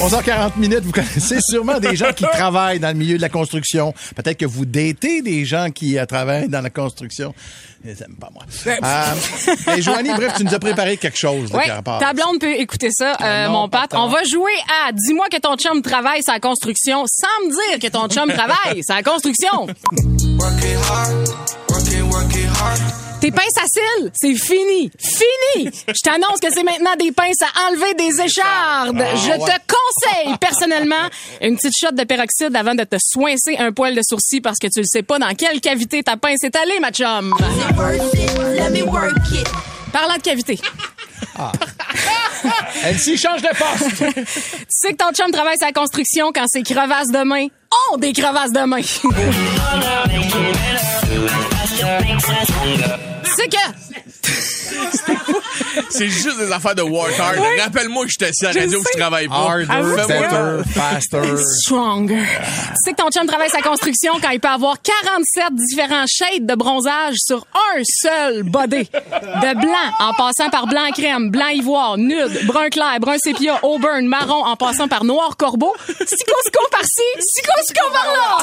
11h40 0.00 0.58
minutes, 0.58 0.80
vous 0.84 0.92
connaissez 0.92 1.38
sûrement 1.40 1.78
des 1.78 1.96
gens 1.96 2.12
qui 2.12 2.24
travaillent 2.24 2.80
dans 2.80 2.88
le 2.88 2.94
milieu 2.94 3.16
de 3.16 3.22
la 3.22 3.28
construction. 3.28 3.94
Peut-être 4.16 4.38
que 4.38 4.44
vous 4.46 4.64
datez 4.64 5.22
des 5.22 5.44
gens 5.44 5.70
qui 5.70 5.98
euh, 5.98 6.04
travaillent 6.04 6.48
dans 6.48 6.60
la 6.60 6.70
construction. 6.70 7.34
Ils 7.84 7.90
aiment 7.90 8.16
pas 8.18 8.30
moi. 8.32 8.44
Euh, 8.66 9.76
et 9.76 9.82
Joanie, 9.82 10.10
bref, 10.16 10.34
tu 10.36 10.44
nous 10.44 10.54
as 10.54 10.58
préparé 10.58 10.96
quelque 10.96 11.18
chose 11.18 11.50
de 11.50 11.56
Oui, 11.56 11.64
ta 11.84 12.12
blonde 12.12 12.40
peut 12.40 12.54
écouter 12.54 12.88
ça, 12.90 13.12
euh, 13.12 13.16
Ah 13.20 13.46
non, 13.46 13.52
mon 13.52 13.68
Pat. 13.68 13.90
On 13.94 14.08
va 14.08 14.24
jouer 14.24 14.52
à 14.86 14.92
Dis-moi 14.92 15.26
que 15.30 15.38
ton 15.38 15.56
chum 15.56 15.82
travaille 15.82 16.22
sa 16.22 16.40
construction 16.40 17.04
sans 17.06 17.46
me 17.46 17.50
dire 17.50 17.78
que 17.78 17.92
ton 17.92 18.08
chum 18.08 18.30
travaille 18.32 18.82
sa 18.82 19.02
construction. 19.02 19.66
Tes 23.24 23.30
pinces 23.30 23.56
à 23.56 23.64
cils, 23.66 24.10
c'est 24.12 24.34
fini. 24.34 24.90
Fini! 24.98 25.70
Je 25.88 26.00
t'annonce 26.02 26.40
que 26.42 26.48
c'est 26.52 26.62
maintenant 26.62 26.94
des 27.00 27.10
pinces 27.10 27.40
à 27.40 27.70
enlever 27.70 27.94
des 27.94 28.20
échardes. 28.20 28.98
Je 28.98 29.32
te 29.32 29.60
conseille 29.66 30.36
personnellement 30.38 31.08
une 31.40 31.56
petite 31.56 31.72
shot 31.74 31.92
de 31.92 32.04
peroxyde 32.04 32.54
avant 32.54 32.74
de 32.74 32.84
te 32.84 32.96
soincer 33.00 33.56
un 33.56 33.72
poil 33.72 33.94
de 33.94 34.02
sourcil 34.06 34.42
parce 34.42 34.58
que 34.58 34.66
tu 34.66 34.80
le 34.80 34.84
sais 34.86 35.02
pas 35.02 35.18
dans 35.18 35.34
quelle 35.34 35.62
cavité 35.62 36.02
ta 36.02 36.18
pince 36.18 36.44
est 36.44 36.54
allée, 36.54 36.78
ma 36.80 36.90
chum. 36.90 37.32
Parlant 39.90 40.16
de 40.16 40.22
cavité. 40.22 40.60
Elle 42.84 42.98
s'y 42.98 43.16
change 43.16 43.40
de 43.40 43.48
poste. 43.48 44.04
Tu 44.16 44.24
sais 44.68 44.92
que 44.92 44.96
ton 44.96 45.12
chum 45.14 45.30
travaille 45.30 45.56
sa 45.56 45.72
construction 45.72 46.30
quand 46.30 46.44
ses 46.46 46.62
crevasses 46.62 47.10
de 47.10 47.24
main 47.24 47.46
ont 47.90 47.96
des 47.96 48.12
crevasses 48.12 48.52
de 48.52 48.66
main. 48.66 48.82
sais 53.34 53.48
que 53.48 53.56
C'est 55.90 56.08
juste 56.08 56.38
des 56.38 56.50
affaires 56.52 56.74
de 56.74 56.82
work 56.82 57.12
hard. 57.18 57.38
Rappelle-moi 57.60 58.04
que 58.06 58.10
j'étais 58.10 58.26
assis 58.26 58.46
à 58.46 58.52
la 58.52 58.60
radio 58.62 58.82
que 58.82 58.88
je 58.92 58.98
travaille 58.98 59.28
pas. 59.28 59.34
Harder, 59.34 60.02
better, 60.06 60.62
faster. 60.72 61.36
stronger. 61.62 62.22
Tu 62.22 62.74
sais 62.84 62.92
que 62.92 62.96
ton 62.96 63.10
chum 63.10 63.26
travaille 63.26 63.50
sa 63.50 63.60
construction 63.60 64.14
quand 64.20 64.30
il 64.30 64.40
peut 64.40 64.48
avoir 64.48 64.76
47 64.80 65.54
différents 65.54 66.06
shades 66.06 66.46
de 66.46 66.54
bronzage 66.54 67.16
sur 67.18 67.46
un 67.54 67.82
seul 67.84 68.42
body. 68.44 68.88
De 68.90 69.60
blanc, 69.60 69.92
en 70.00 70.12
passant 70.14 70.50
par 70.50 70.66
blanc 70.66 70.90
crème, 70.92 71.30
blanc 71.30 71.48
ivoire, 71.48 71.96
nude, 71.98 72.46
brun 72.46 72.70
clair, 72.70 72.96
brun 73.00 73.18
sépia, 73.18 73.58
auburn, 73.64 74.06
marron, 74.06 74.44
en 74.44 74.56
passant 74.56 74.88
par 74.88 75.04
noir 75.04 75.36
corbeau. 75.36 75.74
Sico-sico 75.86 76.60
par-ci, 76.70 77.02
sico-sico 77.20 77.90
par-là. 77.92 78.38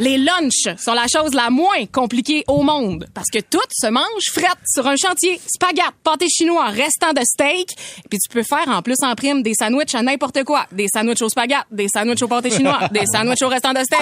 Les 0.00 0.18
lunchs 0.18 0.76
sont 0.76 0.92
la 0.92 1.06
chose 1.06 1.34
la 1.34 1.50
moins 1.50 1.86
compliquée 1.92 2.42
au 2.48 2.62
monde 2.62 3.06
parce 3.14 3.28
que 3.32 3.38
tout 3.38 3.60
se 3.70 3.86
mange 3.86 4.24
frette 4.32 4.58
sur 4.66 4.86
un 4.88 4.96
chantier. 4.96 5.40
Spaghetti, 5.46 5.88
pâté 6.02 6.26
chinois, 6.28 6.66
restant 6.66 7.12
de 7.12 7.20
steak. 7.24 7.70
Et 7.98 8.08
puis 8.08 8.18
tu 8.18 8.28
peux 8.28 8.42
faire 8.42 8.68
en 8.68 8.82
plus 8.82 8.96
en 9.02 9.14
prime 9.14 9.42
des 9.42 9.54
sandwichs 9.54 9.94
à 9.94 10.02
n'importe 10.02 10.42
quoi. 10.42 10.66
Des 10.72 10.88
sandwichs 10.92 11.22
au 11.22 11.28
spaghetti, 11.28 11.62
des 11.70 11.86
sandwichs 11.88 12.22
au 12.22 12.28
pâté 12.28 12.50
chinois, 12.50 12.80
des 12.90 13.06
sandwichs 13.06 13.42
au 13.42 13.48
restant 13.48 13.72
de 13.72 13.84
steak. 13.84 14.00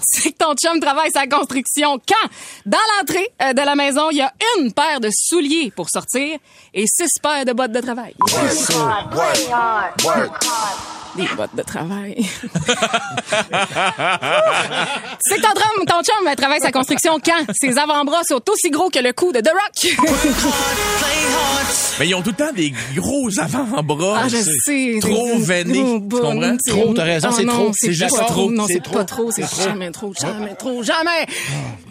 C'est 0.00 0.30
que 0.30 0.36
ton 0.38 0.54
chum 0.54 0.78
travaille 0.78 1.10
sa 1.10 1.26
construction 1.26 1.98
quand, 1.98 2.28
dans 2.64 2.78
l'entrée 2.96 3.28
euh, 3.42 3.52
de 3.54 3.60
la 3.60 3.74
maison, 3.74 4.08
il 4.10 4.18
y 4.18 4.22
a 4.22 4.32
une 4.58 4.72
paire 4.72 5.00
de 5.00 5.10
souliers 5.12 5.72
pour 5.74 5.90
sortir 5.90 6.38
et 6.72 6.84
six 6.86 7.18
paires 7.20 7.44
de 7.44 7.52
bottes 7.52 7.72
de 7.72 7.80
travail. 7.80 8.14
Des 11.16 11.28
bottes 11.36 11.54
de 11.54 11.62
travail. 11.62 12.14
tu 12.16 12.26
sais 15.20 15.36
que 15.36 15.40
ton 15.40 15.54
chum, 15.54 15.84
ton 15.86 16.02
chum 16.02 16.34
travaille 16.36 16.60
sa 16.60 16.72
construction 16.72 17.18
quand? 17.24 17.46
Ses 17.58 17.78
avant-bras 17.78 18.22
sont 18.24 18.42
aussi 18.50 18.70
gros 18.70 18.90
que 18.90 18.98
le 18.98 19.12
cou 19.12 19.32
de 19.32 19.40
The 19.40 19.48
Rock. 19.48 19.96
Mais 21.98 22.08
ils 22.08 22.14
ont 22.14 22.22
tout 22.22 22.30
le 22.30 22.36
temps 22.36 22.52
des 22.52 22.72
gros 22.94 23.30
avant-bras. 23.38 24.22
Ah, 24.24 24.28
je 24.28 24.36
sais. 24.36 24.98
Trop 25.00 25.38
veinés. 25.38 26.00
Tu 26.10 26.16
comprends? 26.20 26.56
Trop, 26.66 26.94
t'as 26.94 27.04
raison, 27.04 27.28
Oh 27.30 27.34
c'est 27.36 27.46
trop, 27.46 27.70
c'est 27.74 27.92
juste 27.92 28.16
trop, 28.26 28.50
Non, 28.50 28.66
c'est 28.68 28.82
pas 28.82 29.04
trop, 29.04 29.30
c'est 29.30 29.44
jamais 29.64 29.90
trop, 29.90 30.12
jamais 30.14 30.54
trop, 30.54 30.82
jamais. 30.82 31.26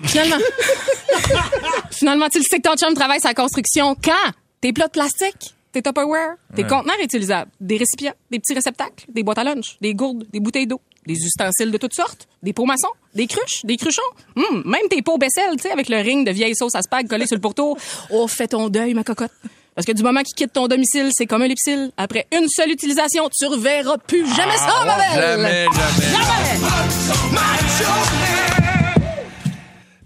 Finalement. 0.03 0.37
Finalement, 1.91 2.29
tu 2.29 2.37
le 2.39 2.43
sais 2.49 2.57
que 2.59 2.69
ton 2.69 2.75
chum 2.75 2.93
travaille 2.93 3.19
sa 3.19 3.33
construction 3.33 3.95
quand? 4.03 4.31
Tes 4.61 4.73
plats 4.73 4.87
de 4.87 4.91
plastique, 4.91 5.54
tes 5.75 5.81
Tupperware, 5.81 6.35
tes 6.55 6.63
conteneurs 6.63 6.95
utilisables, 7.03 7.51
des 7.59 7.75
récipients, 7.75 8.13
des 8.31 8.39
petits 8.39 8.53
réceptacles, 8.53 9.03
des 9.09 9.23
boîtes 9.23 9.39
à 9.39 9.43
lunch, 9.43 9.75
des 9.81 9.93
gourdes, 9.93 10.25
des 10.31 10.39
bouteilles 10.39 10.67
d'eau, 10.67 10.79
des 11.05 11.15
ustensiles 11.15 11.69
de 11.69 11.77
toutes 11.77 11.93
sortes, 11.93 12.29
des 12.41 12.53
pots 12.53 12.63
maçons, 12.65 12.87
des 13.13 13.27
cruches, 13.27 13.65
des 13.65 13.75
cruchons, 13.75 14.01
Hum, 14.37 14.63
même 14.65 14.87
tes 14.89 15.01
pots 15.01 15.17
Bessel, 15.17 15.57
tu 15.57 15.63
sais, 15.63 15.71
avec 15.71 15.89
le 15.89 15.97
ring 15.97 16.25
de 16.25 16.31
vieille 16.31 16.55
sauce 16.55 16.75
à 16.75 16.81
spag 16.81 17.09
collé 17.09 17.27
sur 17.27 17.35
le 17.35 17.41
pourtour. 17.41 17.77
Oh, 18.09 18.25
fais 18.27 18.47
ton 18.47 18.69
deuil, 18.69 18.93
ma 18.93 19.03
cocotte. 19.03 19.31
Parce 19.75 19.85
que 19.85 19.91
du 19.91 20.01
moment 20.03 20.23
qu'il 20.23 20.35
quitte 20.35 20.53
ton 20.53 20.67
domicile, 20.67 21.09
c'est 21.11 21.25
comme 21.25 21.41
un 21.41 21.47
lipsil. 21.47 21.91
Après 21.97 22.25
une 22.31 22.47
seule 22.47 22.71
utilisation, 22.71 23.27
tu 23.37 23.45
reverras 23.47 23.97
plus 23.97 24.25
jamais 24.33 24.55
ça, 24.55 24.85
ma 24.85 24.95
belle! 24.95 25.21
Jamais, 25.21 25.65
jamais. 25.65 27.25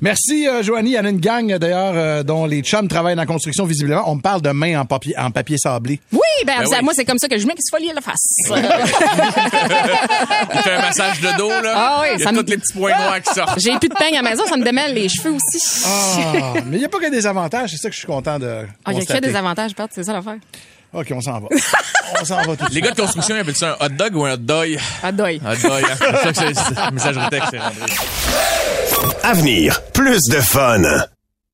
Merci, 0.02 0.48
euh, 0.48 0.64
Joanie. 0.64 0.92
Il 0.92 0.94
y 0.94 1.00
en 1.00 1.04
a 1.06 1.10
une 1.10 1.20
gang, 1.20 1.58
d'ailleurs, 1.58 1.94
euh, 1.96 2.24
dont 2.24 2.46
les 2.46 2.62
chums 2.62 2.88
travaillent 2.88 3.16
dans 3.16 3.22
la 3.24 3.26
construction, 3.26 3.66
visiblement. 3.66 4.04
On 4.10 4.16
me 4.16 4.22
parle 4.22 4.42
de 4.42 4.50
main 4.52 4.80
en 4.80 4.86
papier, 4.86 5.14
en 5.18 5.30
papier 5.30 5.58
sablé. 5.58 6.00
Oui, 6.14 6.20
ben, 6.46 6.60
Ben 6.60 6.64
vous- 6.66 6.72
oui. 6.72 6.78
moi, 6.84 6.94
c'est 6.96 7.04
comme 7.06 7.18
ça 7.18 7.28
que 7.28 7.38
je 7.38 7.46
mets 7.46 7.54
qu'il 7.54 7.64
se 7.66 7.70
folie 7.76 7.90
à 7.92 7.94
la 7.94 8.02
face. 8.02 8.36
Il 10.54 10.60
fait 10.62 10.72
un 10.74 10.82
massage 10.82 11.20
de 11.20 11.38
dos, 11.38 11.50
là. 11.50 11.74
Ah 11.76 12.00
oui, 12.04 12.08
Il 12.16 12.20
y 12.20 12.22
a 12.22 12.26
ça 12.26 12.32
me- 12.32 12.42
tous 12.44 12.50
les 12.50 12.58
petits 12.58 12.74
points 12.74 12.92
noirs 12.98 13.22
qui 13.22 13.34
sortent. 13.34 13.60
J'ai 13.60 13.78
plus 13.78 13.90
de 13.90 13.96
peigne 13.96 14.18
à 14.18 14.22
la 14.22 14.30
maison, 14.30 14.46
ça 14.46 14.56
me 14.58 14.64
démêle 14.64 14.94
les 14.94 15.10
cheveux 15.10 15.32
aussi. 15.36 15.84
Ah, 15.86 16.54
mais 16.66 16.78
il 16.78 16.80
n'y 16.80 16.86
a 16.86 16.90
pas 16.90 17.00
que 17.00 17.12
des 17.12 17.28
avantages. 17.28 17.72
C'est 17.72 17.78
ça 17.78 17.90
que 17.90 17.94
je 17.94 18.00
suis 18.00 18.08
content 18.08 18.40
de 18.40 18.66
Ah, 18.86 18.92
il 18.94 19.00
y 19.00 19.02
a 19.02 19.06
que 19.06 19.20
des 19.26 19.36
avantages, 19.36 19.76
Pat, 19.76 19.90
c'est 19.94 20.04
ça 20.04 20.14
l'affaire. 20.14 20.38
OK, 20.94 21.08
on 21.16 21.22
s'en 21.22 21.40
va. 21.40 21.48
on 22.22 22.26
s'en 22.26 22.38
va 22.38 22.56
tout 22.58 22.66
de 22.68 22.74
Les 22.74 22.82
gars 22.82 22.92
de 22.92 23.00
construction, 23.02 23.36
ils 23.36 23.40
appellent 23.40 23.56
ça 23.56 23.78
un 23.80 23.86
hot 23.86 23.90
dog 23.90 24.16
ou 24.16 24.26
un 24.26 24.34
hot 24.34 24.38
dog? 24.38 24.70
De 25.04 25.12
deuil. 25.12 25.42
Hot 25.46 25.68
dog. 25.68 25.84
C'est 26.00 26.34
ça 26.36 26.46
que 26.46 26.54
c'est- 26.54 26.92
messagerie 26.92 27.30
texte, 27.30 27.50
c'est 27.52 27.60
rentré. 27.60 27.86
Avenir, 29.24 29.82
plus 29.94 30.22
de 30.30 30.42
fun. 30.42 30.82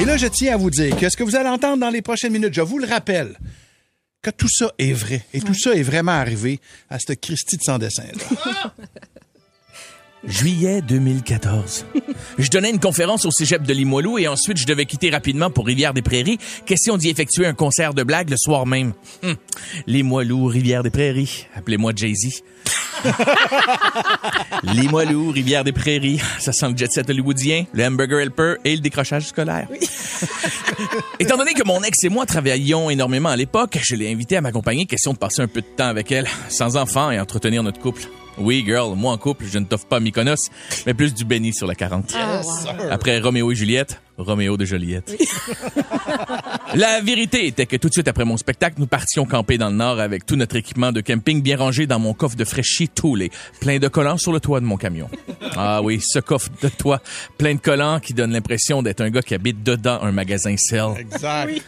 Et 0.00 0.04
là, 0.04 0.16
je 0.16 0.26
tiens 0.26 0.54
à 0.54 0.56
vous 0.56 0.70
dire 0.70 0.96
que 0.96 1.08
ce 1.08 1.16
que 1.16 1.22
vous 1.22 1.36
allez 1.36 1.48
entendre 1.48 1.78
dans 1.78 1.90
les 1.90 2.02
prochaines 2.02 2.32
minutes, 2.32 2.54
je 2.54 2.60
vous 2.60 2.78
le 2.78 2.88
rappelle, 2.88 3.38
que 4.20 4.30
tout 4.30 4.48
ça 4.48 4.72
est 4.78 4.92
vrai. 4.92 5.24
Et 5.32 5.40
tout 5.40 5.54
ça 5.54 5.74
est 5.74 5.82
vraiment 5.82 6.12
arrivé 6.12 6.58
à 6.90 6.98
cette 6.98 7.20
Christie 7.20 7.56
de 7.56 7.62
sans 7.62 7.78
dessin. 7.78 8.02
Juillet 10.24 10.82
2014. 10.82 11.86
Je 12.38 12.50
donnais 12.50 12.70
une 12.70 12.80
conférence 12.80 13.24
au 13.24 13.30
cégep 13.30 13.62
de 13.62 13.72
Limoilou 13.72 14.18
et 14.18 14.26
ensuite 14.28 14.56
je 14.56 14.66
devais 14.66 14.84
quitter 14.84 15.10
rapidement 15.10 15.50
pour 15.50 15.66
Rivière-des-Prairies. 15.66 16.38
Question 16.66 16.96
d'y 16.96 17.08
effectuer 17.08 17.46
un 17.46 17.54
concert 17.54 17.94
de 17.94 18.02
blagues 18.02 18.30
le 18.30 18.36
soir 18.36 18.66
même. 18.66 18.92
Hum. 19.22 19.36
Limoilou, 19.86 20.46
Rivière-des-Prairies. 20.46 21.46
Appelez-moi 21.54 21.92
Jay-Z. 21.94 22.42
Limoilou, 24.64 25.30
Rivière-des-Prairies. 25.30 26.20
Ça 26.38 26.52
sent 26.52 26.70
le 26.70 26.76
jet 26.76 26.90
set 26.90 27.08
hollywoodien, 27.08 27.64
le 27.72 27.84
hamburger 27.84 28.20
helper 28.20 28.56
et 28.64 28.74
le 28.74 28.80
décrochage 28.80 29.26
scolaire. 29.26 29.68
Étant 31.20 31.36
donné 31.36 31.54
que 31.54 31.64
mon 31.64 31.82
ex 31.82 32.02
et 32.04 32.08
moi 32.08 32.26
travaillions 32.26 32.90
énormément 32.90 33.28
à 33.28 33.36
l'époque, 33.36 33.78
je 33.82 33.94
l'ai 33.94 34.10
invité 34.12 34.36
à 34.36 34.40
m'accompagner, 34.40 34.86
question 34.86 35.12
de 35.12 35.18
passer 35.18 35.42
un 35.42 35.48
peu 35.48 35.60
de 35.60 35.66
temps 35.66 35.88
avec 35.88 36.10
elle, 36.10 36.26
sans 36.48 36.76
enfants 36.76 37.10
et 37.10 37.20
entretenir 37.20 37.62
notre 37.62 37.80
couple. 37.80 38.02
Oui, 38.40 38.64
girl, 38.66 38.94
moi 38.96 39.12
en 39.12 39.18
couple, 39.18 39.44
je 39.50 39.58
ne 39.58 39.64
t'offre 39.64 39.86
pas 39.86 40.00
Mykonos, 40.00 40.50
mais 40.86 40.94
plus 40.94 41.14
du 41.14 41.24
béni 41.24 41.52
sur 41.52 41.66
la 41.66 41.74
40. 41.74 42.14
Après 42.90 43.18
Roméo 43.20 43.50
et 43.50 43.54
Juliette, 43.54 44.00
Roméo 44.18 44.56
de 44.56 44.64
Joliette. 44.64 45.16
la 46.74 47.00
vérité 47.00 47.46
était 47.46 47.66
que 47.66 47.76
tout 47.76 47.88
de 47.88 47.92
suite 47.92 48.08
après 48.08 48.24
mon 48.24 48.36
spectacle, 48.36 48.76
nous 48.78 48.86
partions 48.86 49.24
camper 49.24 49.58
dans 49.58 49.70
le 49.70 49.76
nord 49.76 50.00
avec 50.00 50.26
tout 50.26 50.34
notre 50.34 50.56
équipement 50.56 50.90
de 50.90 51.00
camping 51.00 51.40
bien 51.40 51.56
rangé 51.56 51.86
dans 51.86 52.00
mon 52.00 52.14
coffre 52.14 52.36
de 52.36 52.44
fraîchis 52.44 52.88
Tooley, 52.88 53.30
plein 53.60 53.78
de 53.78 53.88
collants 53.88 54.18
sur 54.18 54.32
le 54.32 54.40
toit 54.40 54.60
de 54.60 54.66
mon 54.66 54.76
camion. 54.76 55.08
Ah 55.56 55.82
oui, 55.82 56.00
ce 56.02 56.18
coffre 56.18 56.50
de 56.62 56.68
toit 56.68 57.00
plein 57.38 57.54
de 57.54 57.60
collants 57.60 58.00
qui 58.00 58.12
donne 58.12 58.32
l'impression 58.32 58.82
d'être 58.82 59.00
un 59.00 59.10
gars 59.10 59.22
qui 59.22 59.34
habite 59.34 59.62
dedans 59.62 60.00
un 60.02 60.12
magasin 60.12 60.56
sel. 60.56 60.94
Exact. 60.98 61.62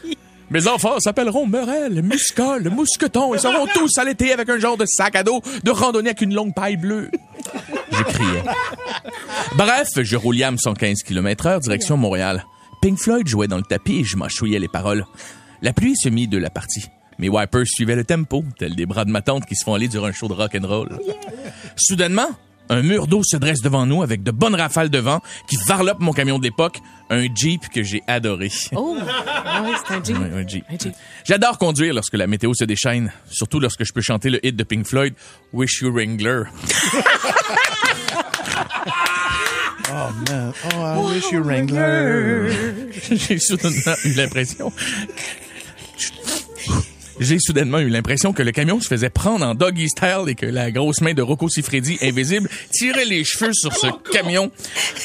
Mes 0.50 0.66
enfants 0.66 0.98
s'appelleront 0.98 1.46
Morel, 1.46 2.02
Muscol, 2.02 2.68
Mousqueton 2.70 3.34
et 3.34 3.38
seront 3.38 3.66
tous 3.72 3.98
l'été 4.04 4.32
avec 4.32 4.48
un 4.48 4.58
genre 4.58 4.76
de 4.76 4.84
sac 4.84 5.14
à 5.14 5.22
dos 5.22 5.40
de 5.62 5.70
randonnée 5.70 6.10
avec 6.10 6.22
une 6.22 6.34
longue 6.34 6.54
paille 6.54 6.76
bleue. 6.76 7.10
Je 7.92 8.02
criais. 8.02 8.42
Bref, 9.56 9.88
je 9.96 10.16
roulais 10.16 10.42
à 10.42 10.52
115 10.56 11.02
km 11.04 11.46
heure 11.46 11.60
direction 11.60 11.96
Montréal. 11.96 12.44
Pink 12.82 12.98
Floyd 12.98 13.28
jouait 13.28 13.46
dans 13.46 13.58
le 13.58 13.62
tapis 13.62 14.00
et 14.00 14.04
je 14.04 14.16
m'achouillais 14.16 14.58
les 14.58 14.68
paroles. 14.68 15.06
La 15.62 15.72
pluie 15.72 15.96
se 15.96 16.08
mit 16.08 16.26
de 16.26 16.38
la 16.38 16.50
partie. 16.50 16.86
Mes 17.20 17.28
wipers 17.28 17.66
suivaient 17.66 17.96
le 17.96 18.04
tempo, 18.04 18.42
tels 18.58 18.74
des 18.74 18.86
bras 18.86 19.04
de 19.04 19.10
ma 19.10 19.20
tante 19.20 19.44
qui 19.44 19.54
se 19.54 19.62
font 19.62 19.74
aller 19.74 19.88
durant 19.88 20.06
un 20.06 20.12
show 20.12 20.26
de 20.26 20.32
rock 20.32 20.56
and 20.60 20.66
roll. 20.66 20.98
Soudainement, 21.76 22.30
un 22.70 22.82
mur 22.82 23.06
d'eau 23.06 23.22
se 23.22 23.36
dresse 23.36 23.60
devant 23.60 23.84
nous 23.84 24.02
avec 24.02 24.22
de 24.22 24.30
bonnes 24.30 24.54
rafales 24.54 24.88
de 24.88 24.98
vent 24.98 25.20
qui 25.46 25.56
varlopent 25.66 26.00
mon 26.00 26.12
camion 26.12 26.38
de 26.38 26.44
l'époque, 26.44 26.78
un 27.10 27.26
Jeep 27.34 27.68
que 27.68 27.82
j'ai 27.82 28.02
adoré. 28.06 28.50
Oh, 28.74 28.96
ah 29.44 29.62
oui, 29.64 29.72
c'est 29.86 29.94
un 29.94 30.02
Jeep. 30.02 30.16
Ouais, 30.16 30.42
un 30.42 30.46
Jeep. 30.46 30.64
Un 30.70 30.78
Jeep. 30.78 30.94
J'adore 31.24 31.58
conduire 31.58 31.92
lorsque 31.92 32.14
la 32.14 32.26
météo 32.26 32.54
se 32.54 32.64
déchaîne, 32.64 33.12
surtout 33.28 33.60
lorsque 33.60 33.84
je 33.84 33.92
peux 33.92 34.00
chanter 34.00 34.30
le 34.30 34.44
hit 34.46 34.56
de 34.56 34.62
Pink 34.62 34.86
Floyd, 34.86 35.14
Wish 35.52 35.82
You 35.82 35.92
Wrangler. 35.92 36.44
Oh, 39.92 40.12
man. 40.28 40.52
Oh, 40.72 40.82
I 40.82 41.14
wish 41.14 41.32
you 41.32 41.42
Wrangler. 41.42 42.52
J'ai 43.10 43.40
soudainement 43.40 43.96
eu 44.04 44.12
l'impression. 44.12 44.72
J'ai 47.20 47.38
soudainement 47.38 47.78
eu 47.78 47.88
l'impression 47.88 48.32
que 48.32 48.42
le 48.42 48.50
camion 48.50 48.80
se 48.80 48.88
faisait 48.88 49.10
prendre 49.10 49.44
en 49.46 49.54
doggy 49.54 49.88
style 49.90 50.24
et 50.28 50.34
que 50.34 50.46
la 50.46 50.70
grosse 50.70 51.02
main 51.02 51.12
de 51.12 51.20
Rocco 51.22 51.48
Siffredi, 51.50 51.98
invisible, 52.00 52.48
tirait 52.72 53.04
les 53.04 53.24
cheveux 53.24 53.52
sur 53.52 53.72
ce 53.76 53.86
camion. 54.10 54.50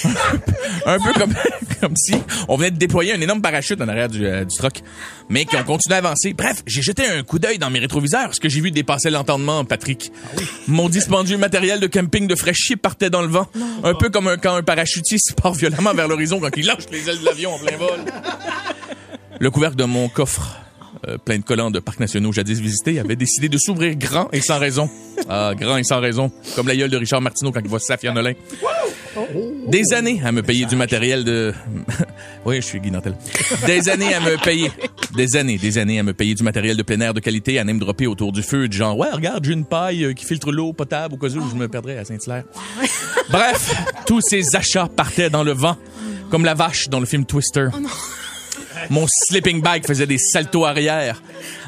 un 0.85 0.97
peu 1.00 1.13
comme, 1.13 1.33
comme 1.81 1.95
si 1.97 2.13
on 2.47 2.56
venait 2.56 2.71
de 2.71 2.77
déployer 2.77 3.13
un 3.13 3.19
énorme 3.21 3.41
parachute 3.41 3.81
en 3.81 3.88
arrière 3.88 4.07
du, 4.09 4.25
euh, 4.25 4.45
du 4.45 4.56
truck. 4.56 4.81
Mais 5.27 5.45
qui 5.45 5.56
ont 5.57 5.63
continué 5.63 5.95
à 5.95 5.97
avancer. 5.97 6.33
Bref, 6.33 6.62
j'ai 6.67 6.81
jeté 6.81 7.06
un 7.07 7.23
coup 7.23 7.39
d'œil 7.39 7.57
dans 7.57 7.69
mes 7.69 7.79
rétroviseurs, 7.79 8.33
ce 8.33 8.39
que 8.39 8.47
j'ai 8.47 8.62
vu 8.62 8.71
dépasser 8.71 9.09
l'entendement, 9.09 9.65
Patrick. 9.65 10.12
Mon 10.67 10.88
dispendieux 10.88 11.38
matériel 11.38 11.79
de 11.79 11.88
camping 11.88 12.27
de 12.27 12.35
fraîchier 12.35 12.75
partait 12.75 13.09
dans 13.09 13.21
le 13.23 13.27
vent. 13.27 13.47
Un 13.83 13.94
peu 13.95 14.09
comme 14.09 14.27
un- 14.27 14.38
quand 14.38 14.53
un 14.56 14.63
parachutiste 14.63 15.33
part 15.41 15.53
violemment 15.53 15.94
vers 15.94 16.07
l'horizon 16.07 16.39
quand 16.39 16.56
il 16.56 16.65
lâche 16.65 16.83
les 16.91 17.09
ailes 17.09 17.19
de 17.19 17.25
l'avion 17.25 17.53
en 17.56 17.59
plein 17.59 17.75
vol. 17.77 18.00
Le 19.39 19.51
couvercle 19.51 19.75
de 19.75 19.83
mon 19.83 20.07
coffre, 20.07 20.62
euh, 21.07 21.18
plein 21.18 21.38
de 21.38 21.44
collants 21.44 21.72
de 21.72 21.80
parcs 21.80 22.00
nationaux 22.00 22.31
jadis 22.31 22.60
visités, 22.60 23.00
avait 23.00 23.16
décidé 23.16 23.50
de 23.50 23.57
s'ouvrir 23.57 23.96
grand 23.96 24.30
et 24.31 24.42
sans 24.42 24.60
raison. 24.60 24.90
Ah, 25.30 25.54
grand 25.57 25.78
et 25.78 25.84
sans 25.84 26.00
raison. 26.00 26.31
Comme 26.56 26.68
la 26.68 26.75
gueule 26.75 26.90
de 26.90 26.98
Richard 26.98 27.22
Martineau 27.22 27.52
quand 27.52 27.62
il 27.63 27.69
voit 27.69 27.80
Safia 27.80 28.12
Nolin. 28.12 28.34
Des 29.68 29.94
années 29.94 30.22
à 30.24 30.31
me 30.31 30.42
payer 30.42 30.66
du 30.66 30.75
matériel 30.75 31.24
de... 31.24 31.54
oui, 32.46 32.57
je 32.57 32.62
suis 32.62 32.80
Guy 32.80 32.92
Nantel. 32.92 33.16
Des 33.66 33.90
années 33.90 34.13
à 34.13 34.19
me 34.19 34.38
payer... 34.44 34.72
Des 35.16 35.38
années, 35.38 35.57
des 35.57 35.78
années 35.78 36.00
à 36.00 36.04
me 36.04 36.13
payer 36.13 36.36
du 36.36 36.44
matériel 36.44 36.75
de 36.75 36.84
plein 36.84 37.00
air 37.00 37.13
de 37.13 37.22
qualité 37.22 37.58
à 37.58 37.63
name 37.63 37.80
dropper 37.80 38.06
autour 38.06 38.34
du 38.34 38.44
feu, 38.44 38.68
du 38.68 38.75
genre, 38.75 38.98
ouais, 38.98 39.10
regarde, 39.12 39.46
j'ai 39.46 39.54
une 39.54 39.63
paille 39.63 40.04
euh, 40.04 40.13
qui 40.13 40.25
filtre 40.25 40.51
l'eau 40.51 40.74
potable 40.74 41.13
au 41.13 41.18
cas 41.18 41.28
où 41.28 41.50
je 41.50 41.56
me 41.56 41.69
perdrais 41.69 41.98
à 41.98 42.04
Saint-Hilaire. 42.04 42.44
Bref, 43.30 43.74
tous 44.06 44.19
ces 44.19 44.56
achats 44.58 44.90
partaient 44.94 45.30
dans 45.30 45.44
le 45.44 45.54
vent, 45.54 45.78
comme 46.30 46.44
la 46.44 46.54
vache 46.54 46.90
dans 46.90 47.00
le 47.00 47.06
film 47.06 47.25
Twister. 47.25 47.69
Mon 48.89 49.06
sleeping 49.07 49.62
bag 49.62 49.86
faisait 49.86 50.07
des 50.07 50.18
saltos 50.18 50.66
arrière 50.66 51.22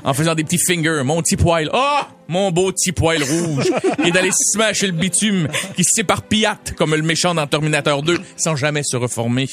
en 0.04 0.14
faisant 0.14 0.36
des 0.36 0.44
petits 0.44 0.60
fingers. 0.60 1.02
Mon 1.04 1.22
petit 1.22 1.38
poil. 1.38 1.70
Oh! 1.74 2.00
Mon 2.28 2.52
beau 2.52 2.72
petit 2.72 2.92
poil 2.92 3.24
rouge. 3.24 3.72
Et 4.06 4.12
d'aller 4.12 4.32
smasher 4.34 4.88
le 4.88 4.94
bitume 4.94 5.48
qui 5.76 5.84
s'éparpillatte 5.84 6.74
comme 6.76 6.94
le 6.94 7.02
méchant 7.02 7.34
dans 7.34 7.48
Terminator 7.48 8.04
2 8.04 8.20
sans 8.36 8.56
jamais 8.56 8.84
se 8.84 8.98
reformer. 8.98 9.48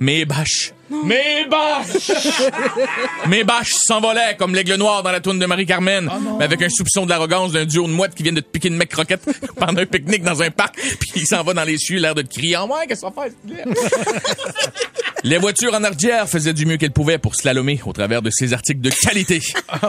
Mes 0.00 0.24
bâches. 0.24 0.72
Mes 0.90 1.46
bâches! 1.50 2.10
Mes 3.28 3.44
bâches 3.44 3.74
s'envolaient 3.74 4.36
comme 4.38 4.54
l'aigle 4.54 4.74
noir 4.74 5.02
dans 5.02 5.12
la 5.12 5.20
toune 5.20 5.38
de 5.38 5.46
Marie-Carmen, 5.46 6.10
mais 6.38 6.44
avec 6.44 6.62
un 6.62 6.68
soupçon 6.68 7.04
de 7.04 7.10
l'arrogance 7.10 7.52
d'un 7.52 7.66
duo 7.66 7.86
de 7.86 7.92
mouettes 7.92 8.14
qui 8.14 8.22
viennent 8.22 8.34
de 8.34 8.40
te 8.40 8.48
piquer 8.48 8.68
une 8.68 8.76
mec 8.76 8.88
croquette 8.88 9.22
pendant 9.56 9.82
un 9.82 9.86
pique-nique 9.86 10.22
dans 10.22 10.42
un 10.42 10.50
parc, 10.50 10.76
puis 11.00 11.10
il 11.16 11.26
s'en 11.26 11.42
va 11.42 11.54
dans 11.54 11.64
les 11.64 11.78
cieux, 11.78 11.98
l'air 11.98 12.14
de 12.14 12.22
te 12.22 12.32
crier 12.32 12.56
«En 12.58 12.68
ouais, 12.68 12.86
qu'est-ce 12.86 13.02
qu'on 13.02 13.10
fait? 13.12 13.30
s'il 13.30 13.56
te 13.56 13.62
plaît?» 13.62 13.74
Les 15.24 15.38
voitures 15.38 15.74
en 15.74 15.82
arrière 15.82 16.28
faisaient 16.28 16.52
du 16.52 16.64
mieux 16.64 16.76
qu'elles 16.76 16.92
pouvaient 16.92 17.18
pour 17.18 17.34
slalomer 17.34 17.80
au 17.84 17.92
travers 17.92 18.22
de 18.22 18.30
ces 18.30 18.52
articles 18.52 18.80
de 18.80 18.90
qualité. 18.90 19.40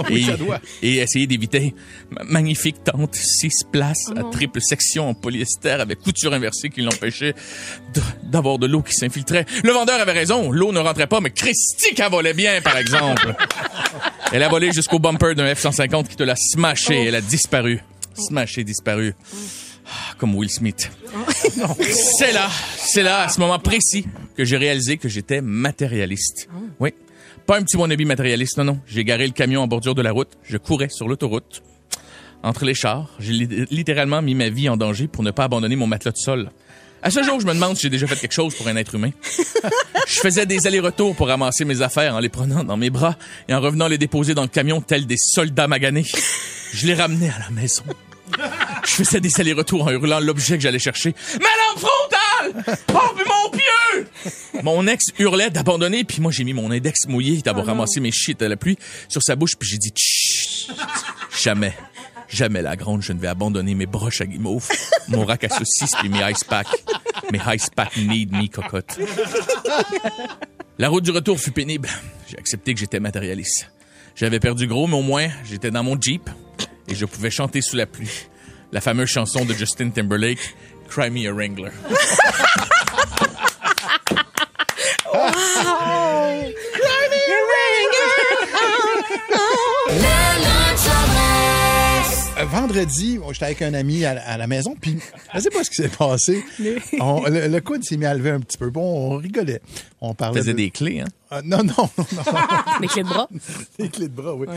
oui, 0.09 0.23
et, 0.23 0.31
ça 0.31 0.37
doit. 0.37 0.59
et 0.81 0.97
essayer 0.97 1.27
d'éviter 1.27 1.75
ma 2.09 2.23
magnifique 2.23 2.83
tente 2.83 3.13
six 3.13 3.63
places 3.71 4.11
à 4.17 4.23
triple 4.31 4.59
section 4.59 5.09
en 5.09 5.13
polyester 5.13 5.69
avec 5.69 5.99
couture 5.99 6.33
inversée 6.33 6.69
qui 6.69 6.81
l'empêchait 6.81 7.35
d'avoir 8.23 8.57
de 8.57 8.65
l'eau 8.65 8.81
qui 8.81 8.93
s'infiltrait. 8.93 9.45
Le 9.63 9.71
vendeur 9.71 9.99
avait 10.01 10.13
raison, 10.13 10.51
l'eau 10.51 10.71
ne 10.71 10.79
rentrait 10.89 11.07
pas, 11.07 11.21
mais 11.21 11.31
Christy 11.31 11.93
qu'elle 11.95 12.11
volait 12.11 12.33
bien, 12.33 12.61
par 12.61 12.77
exemple. 12.77 13.33
Elle 14.31 14.43
a 14.43 14.49
volé 14.49 14.71
jusqu'au 14.71 14.99
bumper 14.99 15.33
d'un 15.35 15.51
F-150 15.53 16.07
qui 16.07 16.15
te 16.15 16.23
l'a 16.23 16.35
smashé. 16.35 17.05
Elle 17.05 17.15
a 17.15 17.21
disparu. 17.21 17.81
Smashé, 18.15 18.63
disparu. 18.63 19.15
Ah, 19.87 20.13
Comme 20.19 20.35
Will 20.35 20.49
Smith. 20.51 20.91
C'est 21.79 22.31
là, 22.31 22.47
c'est 22.77 23.01
là, 23.01 23.23
à 23.23 23.29
ce 23.29 23.39
moment 23.39 23.57
précis, 23.57 24.05
que 24.37 24.45
j'ai 24.45 24.57
réalisé 24.57 24.97
que 24.97 25.09
j'étais 25.09 25.41
matérialiste. 25.41 26.47
Oui. 26.79 26.93
Pas 27.47 27.57
un 27.57 27.63
petit 27.63 27.75
wannabe 27.77 28.01
matérialiste, 28.01 28.57
non, 28.59 28.63
non. 28.65 28.79
J'ai 28.85 29.03
garé 29.03 29.25
le 29.25 29.33
camion 29.33 29.61
en 29.63 29.67
bordure 29.67 29.95
de 29.95 30.03
la 30.03 30.11
route. 30.11 30.29
Je 30.43 30.57
courais 30.57 30.89
sur 30.89 31.07
l'autoroute. 31.07 31.63
Entre 32.43 32.65
les 32.65 32.75
chars, 32.75 33.09
j'ai 33.19 33.33
li- 33.33 33.65
littéralement 33.71 34.21
mis 34.21 34.35
ma 34.35 34.49
vie 34.49 34.69
en 34.69 34.77
danger 34.77 35.07
pour 35.07 35.23
ne 35.23 35.31
pas 35.31 35.45
abandonner 35.45 35.75
mon 35.75 35.87
matelas 35.87 36.11
de 36.11 36.17
sol. 36.17 36.51
À 37.01 37.11
ce 37.11 37.23
jour, 37.23 37.39
je 37.39 37.45
me 37.45 37.53
demande 37.53 37.75
si 37.75 37.83
j'ai 37.83 37.89
déjà 37.89 38.07
fait 38.07 38.15
quelque 38.17 38.33
chose 38.33 38.55
pour 38.55 38.67
un 38.67 38.75
être 38.75 38.95
humain. 38.95 39.11
Je 40.07 40.19
faisais 40.19 40.45
des 40.45 40.67
allers-retours 40.67 41.15
pour 41.15 41.27
ramasser 41.27 41.63
mes 41.65 41.81
affaires 41.81 42.15
en 42.15 42.19
les 42.19 42.29
prenant 42.29 42.63
dans 42.63 42.77
mes 42.77 42.89
bras 42.89 43.15
et 43.47 43.53
en 43.53 43.61
revenant 43.61 43.87
les 43.87 43.97
déposer 43.97 44.33
dans 44.33 44.41
le 44.41 44.47
camion 44.47 44.81
tels 44.81 45.05
des 45.05 45.17
soldats 45.17 45.67
maganés. 45.67 46.05
Je 46.73 46.87
les 46.87 46.93
ramenais 46.95 47.29
à 47.29 47.39
la 47.39 47.49
maison. 47.51 47.83
Je 48.85 48.91
faisais 48.91 49.19
des 49.19 49.39
allers-retours 49.39 49.83
en 49.83 49.91
hurlant 49.91 50.19
l'objet 50.19 50.57
que 50.57 50.63
j'allais 50.63 50.79
chercher. 50.79 51.13
Ma 51.33 51.39
lampe 51.39 51.79
frontale! 51.79 52.75
Oh, 52.93 53.15
puis 53.15 53.25
mon 53.25 53.49
pieu! 53.51 54.07
Mon 54.63 54.87
ex 54.87 55.05
hurlait 55.17 55.49
d'abandonner, 55.49 56.03
puis 56.03 56.21
moi 56.21 56.31
j'ai 56.31 56.43
mis 56.43 56.53
mon 56.53 56.71
index 56.71 57.07
mouillé 57.07 57.41
d'avoir 57.41 57.65
ramassé 57.65 57.99
mes 57.99 58.11
shit 58.11 58.41
à 58.41 58.47
la 58.47 58.55
pluie 58.55 58.77
sur 59.07 59.23
sa 59.23 59.35
bouche, 59.35 59.55
puis 59.57 59.69
j'ai 59.69 59.77
dit 59.77 59.91
Chut! 59.95 60.71
Jamais, 61.41 61.73
jamais 62.27 62.61
la 62.61 62.75
grande, 62.75 63.01
je 63.01 63.13
ne 63.13 63.19
vais 63.19 63.27
abandonner 63.27 63.75
mes 63.75 63.85
broches 63.85 64.21
à 64.21 64.25
guimauve, 64.25 64.67
mon 65.07 65.25
rack 65.25 65.45
à 65.45 65.49
saucisses 65.49 65.95
puis 65.99 66.09
mes 66.09 66.29
ice 66.31 66.43
packs. 66.43 66.67
Mes 67.31 67.39
ice 67.55 67.69
packs 67.69 67.97
need 67.97 68.31
me 68.31 68.47
cocotte. 68.47 68.97
La 70.77 70.89
route 70.89 71.03
du 71.03 71.11
retour 71.11 71.39
fut 71.39 71.51
pénible. 71.51 71.89
J'ai 72.27 72.37
accepté 72.37 72.73
que 72.73 72.79
j'étais 72.79 72.99
matérialiste. 72.99 73.71
J'avais 74.15 74.39
perdu 74.39 74.67
gros, 74.67 74.87
mais 74.87 74.97
au 74.97 75.01
moins, 75.01 75.27
j'étais 75.45 75.71
dans 75.71 75.83
mon 75.83 75.99
Jeep 75.99 76.29
et 76.87 76.95
je 76.95 77.05
pouvais 77.05 77.29
chanter 77.29 77.61
sous 77.61 77.75
la 77.75 77.85
pluie. 77.85 78.27
La 78.71 78.81
fameuse 78.81 79.09
chanson 79.09 79.45
de 79.45 79.53
Justin 79.53 79.89
Timberlake, 79.89 80.55
Cry 80.89 81.09
Me 81.09 81.27
a 81.27 81.33
Wrangler. 81.33 81.71
Euh, 85.15 86.51
Vendredi, 92.45 93.17
bon, 93.17 93.31
j'étais 93.33 93.45
avec 93.45 93.61
un 93.61 93.73
ami 93.73 94.05
à, 94.05 94.11
à 94.21 94.37
la 94.37 94.47
maison, 94.47 94.75
puis 94.79 94.97
je 95.33 95.39
sais 95.39 95.49
pas 95.49 95.63
ce 95.63 95.69
qui 95.69 95.75
s'est 95.77 95.89
passé. 95.89 96.43
On- 96.99 97.23
le, 97.27 97.47
le 97.47 97.61
coude 97.61 97.83
s'est 97.83 97.97
mis 97.97 98.05
à 98.05 98.13
lever 98.13 98.31
un 98.31 98.39
petit 98.39 98.57
peu. 98.57 98.69
Bon, 98.69 98.81
on 99.13 99.17
rigolait. 99.17 99.61
On 100.01 100.13
parlait 100.13 100.39
faisait 100.39 100.53
de- 100.53 100.57
des 100.57 100.71
clés, 100.71 101.01
hein? 101.01 101.07
Ah, 101.31 101.41
non, 101.43 101.63
non, 101.63 101.73
non, 101.97 102.05
non. 102.15 102.23
Des 102.81 102.87
clés 102.87 103.03
de 103.03 103.07
bras? 103.09 103.27
Des 103.79 103.89
clés 103.89 104.07
de 104.07 104.13
bras, 104.13 104.33
oui. 104.35 104.47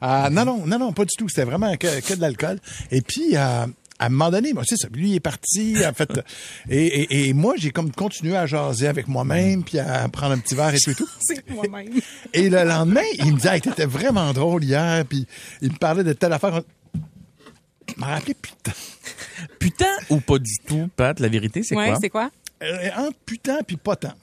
Ah, 0.00 0.28
non, 0.30 0.44
non, 0.44 0.66
non, 0.66 0.78
non, 0.78 0.92
pas 0.92 1.04
du 1.04 1.14
tout. 1.18 1.28
C'était 1.28 1.44
vraiment 1.44 1.76
que, 1.76 2.00
que 2.00 2.14
de 2.14 2.20
l'alcool. 2.20 2.58
Et 2.90 3.02
puis, 3.02 3.36
euh, 3.36 3.66
à 3.98 4.06
un 4.06 4.08
moment 4.08 4.30
donné, 4.30 4.52
bon, 4.54 4.62
c'est 4.64 4.76
ça, 4.76 4.88
lui 4.92 5.10
il 5.10 5.14
est 5.16 5.20
parti, 5.20 5.76
en 5.86 5.92
fait, 5.92 6.10
et, 6.70 6.86
et, 6.86 7.28
et 7.28 7.32
moi, 7.34 7.54
j'ai 7.58 7.70
comme 7.70 7.90
continué 7.92 8.36
à 8.36 8.46
jaser 8.46 8.88
avec 8.88 9.08
moi-même, 9.08 9.62
puis 9.62 9.78
à 9.78 10.08
prendre 10.08 10.32
un 10.34 10.38
petit 10.38 10.54
verre 10.54 10.74
et 10.74 10.78
tout 10.78 10.90
et 10.90 10.94
tout. 10.94 11.08
C'est 11.20 11.48
moi-même. 11.50 11.88
Et 12.32 12.48
le 12.48 12.64
lendemain, 12.64 13.02
il 13.18 13.34
me 13.34 13.38
dit, 13.38 13.48
hey, 13.48 13.60
t'étais 13.60 13.86
vraiment 13.86 14.32
drôle 14.32 14.64
hier, 14.64 15.04
puis 15.04 15.26
il 15.60 15.72
me 15.72 15.76
parlait 15.76 16.04
de 16.04 16.12
telle 16.14 16.32
affaire. 16.32 16.62
Je 17.94 18.00
m'en 18.00 18.06
rappelais, 18.06 18.34
putain. 18.34 18.72
Putain 19.58 19.86
ou 20.10 20.20
pas 20.20 20.38
du 20.38 20.56
tout, 20.66 20.88
Pat, 20.96 21.18
la 21.20 21.28
vérité, 21.28 21.62
c'est 21.62 21.76
Ouais, 21.76 21.88
quoi? 21.90 21.98
c'est 22.00 22.10
quoi? 22.10 22.30
Entre 22.96 23.16
putain 23.26 23.58
puis 23.66 23.76
pas 23.76 23.96
tant. 23.96 24.12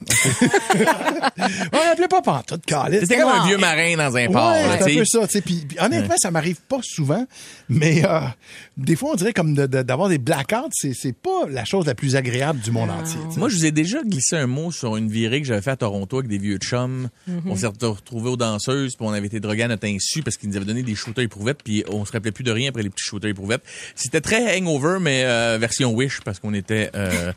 on 1.72 1.76
l'appelait 1.88 2.08
pas 2.08 2.22
pantoute, 2.22 2.64
Calis. 2.66 2.98
C'était 3.00 3.18
comme 3.18 3.30
un 3.32 3.46
vieux 3.46 3.58
marin 3.58 3.96
dans 3.96 4.16
un 4.16 4.26
port. 4.28 4.52
Ouais, 4.52 4.78
c'est 4.78 4.92
un 4.92 4.98
peu 4.98 5.04
ça. 5.04 5.26
tu 5.26 5.32
sais. 5.32 5.40
Puis, 5.40 5.66
honnêtement, 5.78 6.14
ça 6.18 6.30
m'arrive 6.30 6.60
pas 6.68 6.80
souvent, 6.82 7.26
mais 7.68 8.02
euh, 8.04 8.20
des 8.76 8.96
fois, 8.96 9.10
on 9.12 9.16
dirait 9.16 9.32
comme 9.32 9.54
de- 9.54 9.66
de- 9.66 9.82
d'avoir 9.82 10.08
des 10.08 10.18
blackouts, 10.18 10.68
c'est 10.72 11.14
pas 11.14 11.46
la 11.48 11.64
chose 11.64 11.86
la 11.86 11.94
plus 11.94 12.16
agréable 12.16 12.60
du 12.60 12.70
monde 12.70 12.90
entier. 12.90 13.20
Moi, 13.36 13.48
je 13.48 13.56
vous 13.56 13.66
ai 13.66 13.70
déjà 13.72 14.02
glissé 14.02 14.36
un 14.36 14.46
mot 14.46 14.70
sur 14.72 14.96
une 14.96 15.08
virée 15.10 15.40
que 15.40 15.46
j'avais 15.46 15.62
fait 15.62 15.70
à 15.70 15.76
Toronto 15.76 16.18
avec 16.18 16.30
des 16.30 16.38
vieux 16.38 16.58
chums. 16.58 17.08
On 17.46 17.56
s'est 17.56 17.66
retrouvés 17.66 18.30
aux 18.30 18.36
danseuses, 18.36 18.96
puis 18.96 19.06
on 19.06 19.12
avait 19.12 19.26
été 19.26 19.40
drogués 19.40 19.64
à 19.64 19.68
notre 19.68 19.86
insu 19.86 20.22
parce 20.22 20.36
qu'ils 20.36 20.48
nous 20.50 20.56
avaient 20.56 20.66
donné 20.66 20.82
des 20.82 20.94
shooters 20.94 21.24
éprouvettes, 21.24 21.62
puis 21.64 21.84
on 21.88 22.04
se 22.04 22.12
rappelait 22.12 22.32
plus 22.32 22.44
de 22.44 22.50
rien 22.52 22.68
après 22.70 22.82
les 22.82 22.90
petits 22.90 23.04
shooters 23.04 23.30
éprouvettes. 23.30 23.62
C'était 23.94 24.20
très 24.20 24.56
hangover, 24.58 24.98
mais 25.00 25.24
euh, 25.24 25.58
version 25.60 25.92
Wish, 25.92 26.20
parce 26.22 26.38
qu'on 26.38 26.54
était 26.54 26.90
euh, 26.94 27.32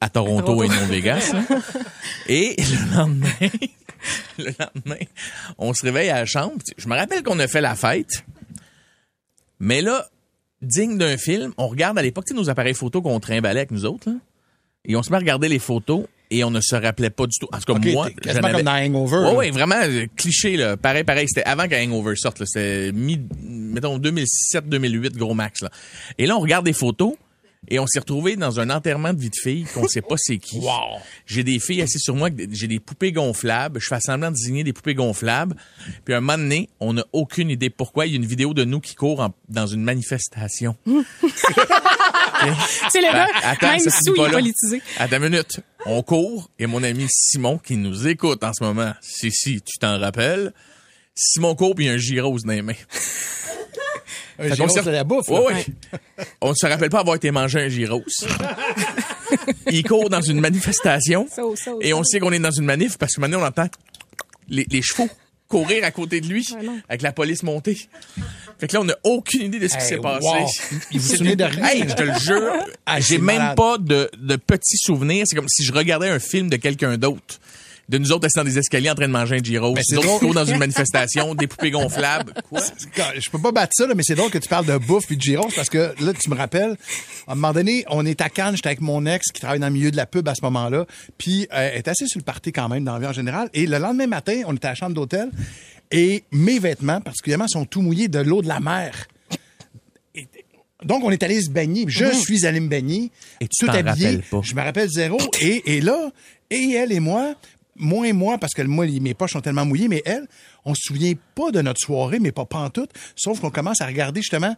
à 0.00 0.08
Toronto 0.08 0.62
et 0.62 0.68
non 0.68 0.86
Vegas. 0.86 1.32
là. 1.32 1.42
Et 2.28 2.56
le 2.58 2.96
lendemain, 2.96 3.28
le 4.38 4.52
lendemain, 4.58 5.04
on 5.58 5.74
se 5.74 5.82
réveille 5.82 6.10
à 6.10 6.20
la 6.20 6.26
chambre. 6.26 6.56
Je 6.76 6.88
me 6.88 6.96
rappelle 6.96 7.22
qu'on 7.22 7.38
a 7.38 7.48
fait 7.48 7.60
la 7.60 7.74
fête, 7.74 8.24
mais 9.58 9.82
là, 9.82 10.08
digne 10.62 10.98
d'un 10.98 11.16
film, 11.16 11.52
on 11.56 11.68
regarde 11.68 11.98
à 11.98 12.02
l'époque, 12.02 12.26
tu 12.26 12.34
sais, 12.34 12.40
nos 12.40 12.50
appareils 12.50 12.74
photo 12.74 13.02
qu'on 13.02 13.18
trimballait 13.20 13.60
avec 13.60 13.70
nous 13.70 13.84
autres, 13.84 14.10
là, 14.10 14.16
et 14.84 14.96
on 14.96 15.02
se 15.02 15.10
met 15.10 15.16
à 15.16 15.20
regarder 15.20 15.48
les 15.48 15.58
photos 15.58 16.04
et 16.30 16.44
on 16.44 16.50
ne 16.50 16.60
se 16.60 16.74
rappelait 16.74 17.10
pas 17.10 17.26
du 17.26 17.38
tout. 17.38 17.48
En 17.52 17.58
tout 17.58 17.72
cas, 17.72 17.90
moi, 17.92 18.08
j'en 18.24 18.40
comme 18.40 18.62
dans 18.62 18.72
Hangover. 18.72 19.22
Là. 19.22 19.34
ouais, 19.34 19.50
vraiment 19.50 19.80
euh, 19.82 20.06
cliché 20.16 20.56
là, 20.56 20.76
pareil 20.76 21.04
pareil, 21.04 21.26
c'était 21.28 21.46
avant 21.46 21.68
que 21.68 21.74
Hangover 21.74 22.14
sorte 22.16 22.44
c'était 22.44 22.92
mi 22.92 23.20
mettons 23.42 23.98
2007 23.98 24.68
2008 24.68 25.16
gros 25.16 25.34
max 25.34 25.62
là. 25.62 25.70
Et 26.18 26.26
là 26.26 26.36
on 26.36 26.40
regarde 26.40 26.64
des 26.64 26.72
photos 26.72 27.14
et 27.66 27.78
on 27.80 27.86
s'est 27.86 27.98
retrouvé 27.98 28.36
dans 28.36 28.60
un 28.60 28.70
enterrement 28.70 29.12
de 29.12 29.20
vie 29.20 29.30
de 29.30 29.36
fille 29.36 29.64
qu'on 29.74 29.88
sait 29.88 30.00
pas 30.00 30.14
c'est 30.16 30.38
qui. 30.38 30.60
J'ai 31.26 31.42
des 31.42 31.58
filles 31.58 31.82
assises 31.82 32.02
sur 32.02 32.14
moi, 32.14 32.30
j'ai 32.52 32.68
des 32.68 32.78
poupées 32.80 33.12
gonflables, 33.12 33.80
je 33.80 33.86
fais 33.88 34.00
semblant 34.00 34.30
de 34.30 34.36
désigner 34.36 34.64
des 34.64 34.72
poupées 34.72 34.94
gonflables. 34.94 35.56
Puis 36.04 36.14
un 36.14 36.20
moment 36.20 36.38
donné, 36.38 36.68
on 36.80 36.92
n'a 36.94 37.04
aucune 37.12 37.50
idée 37.50 37.68
pourquoi, 37.70 38.06
il 38.06 38.10
y 38.12 38.14
a 38.14 38.16
une 38.16 38.24
vidéo 38.26 38.54
de 38.54 38.64
nous 38.64 38.80
qui 38.80 38.94
court 38.94 39.20
en- 39.20 39.34
dans 39.48 39.66
une 39.66 39.82
manifestation. 39.82 40.76
C'est 42.90 43.00
le 43.00 43.12
gars, 43.12 43.26
attends, 43.42 43.70
même 43.72 43.80
ça 43.80 43.90
sous, 43.90 44.14
il 44.16 44.30
politisé. 44.30 44.80
Attends 44.98 45.16
une 45.16 45.24
minute. 45.30 45.60
On 45.86 46.02
court 46.02 46.50
et 46.58 46.66
mon 46.66 46.82
ami 46.82 47.06
Simon 47.10 47.58
qui 47.58 47.76
nous 47.76 48.06
écoute 48.06 48.42
en 48.44 48.52
ce 48.52 48.62
moment, 48.62 48.92
si 49.00 49.30
si 49.32 49.60
tu 49.60 49.78
t'en 49.78 49.98
rappelles, 49.98 50.52
Simon 51.14 51.54
court 51.56 51.74
puis 51.74 51.86
il 51.86 51.88
y 51.88 51.90
a 51.90 51.94
un 51.94 51.98
gyros 51.98 52.38
dans 52.38 52.52
les 52.52 52.62
mains. 52.62 52.74
Un 54.38 54.54
gyros 54.54 54.80
de 54.82 54.90
la 54.90 55.04
bouffe. 55.04 55.28
ouais. 55.28 55.66
On 56.40 56.50
ne 56.50 56.54
se 56.54 56.66
rappelle 56.66 56.90
pas 56.90 57.00
avoir 57.00 57.16
été 57.16 57.30
manger 57.30 57.60
un 57.62 57.68
gyros. 57.68 58.02
il 59.70 59.82
court 59.82 60.08
dans 60.10 60.20
une 60.22 60.40
manifestation 60.40 61.26
So, 61.34 61.54
so, 61.56 61.78
et 61.80 61.92
on 61.92 62.04
sait 62.04 62.20
qu'on 62.20 62.32
est 62.32 62.38
dans 62.38 62.50
une 62.50 62.64
manif 62.64 62.96
parce 62.98 63.14
que 63.14 63.20
maintenant 63.20 63.40
on 63.42 63.46
entend 63.46 63.68
les, 64.48 64.66
les 64.70 64.82
chevaux 64.82 65.08
courir 65.48 65.84
à 65.84 65.90
côté 65.90 66.20
de 66.20 66.26
lui 66.26 66.46
avec 66.88 67.02
la 67.02 67.12
police 67.12 67.42
montée. 67.42 67.76
Fait 68.58 68.66
que 68.66 68.74
là, 68.74 68.80
on 68.80 68.84
n'a 68.84 68.96
aucune 69.04 69.42
idée 69.42 69.58
de 69.60 69.68
ce 69.68 69.74
qui 69.76 69.82
Hey, 69.82 69.88
s'est 69.88 69.96
passé. 69.98 70.26
wow. 70.26 70.46
Il 70.90 71.00
vous 71.00 71.08
souvenez 71.14 71.36
de 71.36 71.44
rien? 71.44 71.64
Hey, 71.64 71.84
je 71.88 71.94
te 71.94 72.02
le 72.02 72.12
jure, 72.18 72.52
Ah, 72.86 73.00
j'ai 73.00 73.18
même 73.18 73.38
malade. 73.38 73.56
pas 73.56 73.78
de, 73.78 74.10
de 74.18 74.36
petits 74.36 74.76
souvenirs. 74.78 75.24
C'est 75.28 75.36
comme 75.36 75.48
si 75.48 75.62
je 75.64 75.72
regardais 75.72 76.08
un 76.08 76.18
film 76.18 76.50
de 76.50 76.56
quelqu'un 76.56 76.96
d'autre. 76.98 77.38
De 77.88 77.96
nous 77.96 78.12
autres 78.12 78.26
assis 78.26 78.36
dans 78.36 78.44
des 78.44 78.58
escaliers 78.58 78.90
en 78.90 78.94
train 78.94 79.06
de 79.06 79.12
manger 79.12 79.36
un 79.36 79.42
gyros. 79.42 79.72
Ben, 79.72 79.82
c'est 79.82 79.96
dans 79.96 80.44
une 80.44 80.58
manifestation, 80.58 81.34
des 81.34 81.46
poupées 81.46 81.70
gonflables. 81.70 82.34
Quoi? 82.50 82.60
Je 83.18 83.30
peux 83.30 83.38
pas 83.38 83.50
battre 83.50 83.72
ça, 83.74 83.86
là, 83.86 83.94
mais 83.94 84.02
c'est 84.02 84.14
drôle 84.14 84.30
que 84.30 84.36
tu 84.38 84.48
parles 84.48 84.66
de 84.66 84.76
bouffe 84.76 85.06
puis 85.06 85.16
de 85.16 85.22
gyros 85.22 85.48
parce 85.56 85.70
que 85.70 85.94
là, 86.00 86.12
tu 86.12 86.28
me 86.28 86.34
rappelles, 86.36 86.76
à 87.26 87.32
un 87.32 87.34
moment 87.34 87.52
donné, 87.52 87.84
on 87.88 88.04
est 88.04 88.20
à 88.20 88.28
Cannes, 88.28 88.56
j'étais 88.56 88.68
avec 88.68 88.82
mon 88.82 89.06
ex 89.06 89.32
qui 89.32 89.40
travaille 89.40 89.58
dans 89.60 89.68
le 89.68 89.72
milieu 89.72 89.90
de 89.90 89.96
la 89.96 90.04
pub 90.04 90.28
à 90.28 90.34
ce 90.34 90.42
moment-là, 90.42 90.84
puis 91.16 91.48
euh, 91.52 91.70
elle 91.72 91.78
est 91.78 91.88
assez 91.88 92.06
sur 92.06 92.18
le 92.18 92.24
party 92.24 92.52
quand 92.52 92.68
même 92.68 92.84
dans 92.84 92.92
la 92.94 92.98
vie 93.00 93.06
en 93.06 93.12
général. 93.14 93.48
Et 93.54 93.66
le 93.66 93.78
lendemain 93.78 94.06
matin, 94.06 94.42
on 94.46 94.54
était 94.54 94.66
à 94.66 94.70
la 94.70 94.74
chambre 94.74 94.94
d'hôtel 94.94 95.30
et 95.90 96.24
mes 96.30 96.58
vêtements, 96.58 97.00
particulièrement, 97.00 97.48
sont 97.48 97.64
tout 97.64 97.80
mouillés 97.80 98.08
de 98.08 98.18
l'eau 98.18 98.42
de 98.42 98.48
la 98.48 98.60
mer. 98.60 99.06
Et- 100.14 100.28
donc, 100.84 101.02
on 101.04 101.10
est 101.10 101.22
allé 101.22 101.40
se 101.40 101.50
baigner. 101.50 101.86
Je 101.88 102.04
suis 102.12 102.46
allé 102.46 102.60
me 102.60 102.68
baigner. 102.68 103.10
Et 103.40 103.48
tu 103.48 103.64
tout 103.66 103.70
habillé. 103.72 104.18
pas. 104.30 104.40
Je 104.44 104.54
me 104.54 104.60
rappelle 104.62 104.88
zéro. 104.88 105.18
Et, 105.40 105.76
et 105.76 105.80
là, 105.80 106.12
et 106.50 106.72
elle 106.72 106.92
et 106.92 107.00
moi, 107.00 107.34
moi 107.78 108.06
et 108.06 108.12
moi, 108.12 108.38
parce 108.38 108.54
que 108.54 108.62
moi, 108.62 108.86
mes 108.86 109.14
poches 109.14 109.32
sont 109.32 109.40
tellement 109.40 109.64
mouillées, 109.64 109.88
mais 109.88 110.02
elle, 110.04 110.26
on 110.64 110.74
se 110.74 110.82
souvient 110.82 111.12
pas 111.34 111.50
de 111.50 111.60
notre 111.60 111.80
soirée, 111.80 112.18
mais 112.18 112.32
pas 112.32 112.44
pantoute, 112.44 112.90
sauf 113.16 113.40
qu'on 113.40 113.50
commence 113.50 113.80
à 113.80 113.86
regarder 113.86 114.20
justement 114.20 114.54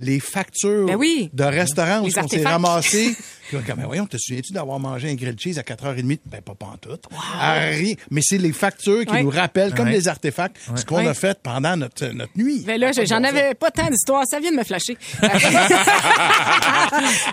les 0.00 0.18
factures 0.20 0.86
Ben 0.86 0.96
oui. 0.96 1.30
de 1.32 1.44
restaurants 1.44 2.00
où 2.00 2.06
on 2.16 2.28
s'est 2.28 2.42
ramassé. 2.44 3.14
Puis 3.48 3.58
on 3.58 3.60
dit, 3.60 3.66
ben 3.76 3.84
voyons, 3.86 4.06
te 4.06 4.16
souviens-tu 4.18 4.54
d'avoir 4.54 4.80
mangé 4.80 5.10
un 5.10 5.14
grilled 5.14 5.38
cheese 5.38 5.58
à 5.58 5.62
4h30? 5.62 6.18
Ben, 6.26 6.40
pas 6.40 6.54
pantoute. 6.54 7.04
À 7.38 7.52
rien. 7.66 7.94
Mais 8.10 8.22
c'est 8.22 8.38
les 8.38 8.52
factures 8.52 9.04
qui 9.04 9.22
nous 9.22 9.28
rappellent, 9.30 9.74
comme 9.74 9.90
des 9.90 10.08
artefacts, 10.08 10.56
ce 10.74 10.84
qu'on 10.84 11.06
a 11.06 11.12
fait 11.14 11.38
pendant 11.42 11.76
notre, 11.76 12.06
notre 12.06 12.32
nuit. 12.36 12.64
Mais 12.66 12.78
là, 12.78 12.90
Ah, 12.96 13.04
j'en 13.04 13.18
bon, 13.20 13.24
avais 13.28 13.54
pas 13.54 13.70
tant 13.70 13.88
d'histoires. 13.90 14.24
Ça 14.26 14.40
vient 14.40 14.50
de 14.50 14.56
me 14.56 14.64
flasher. 14.64 14.96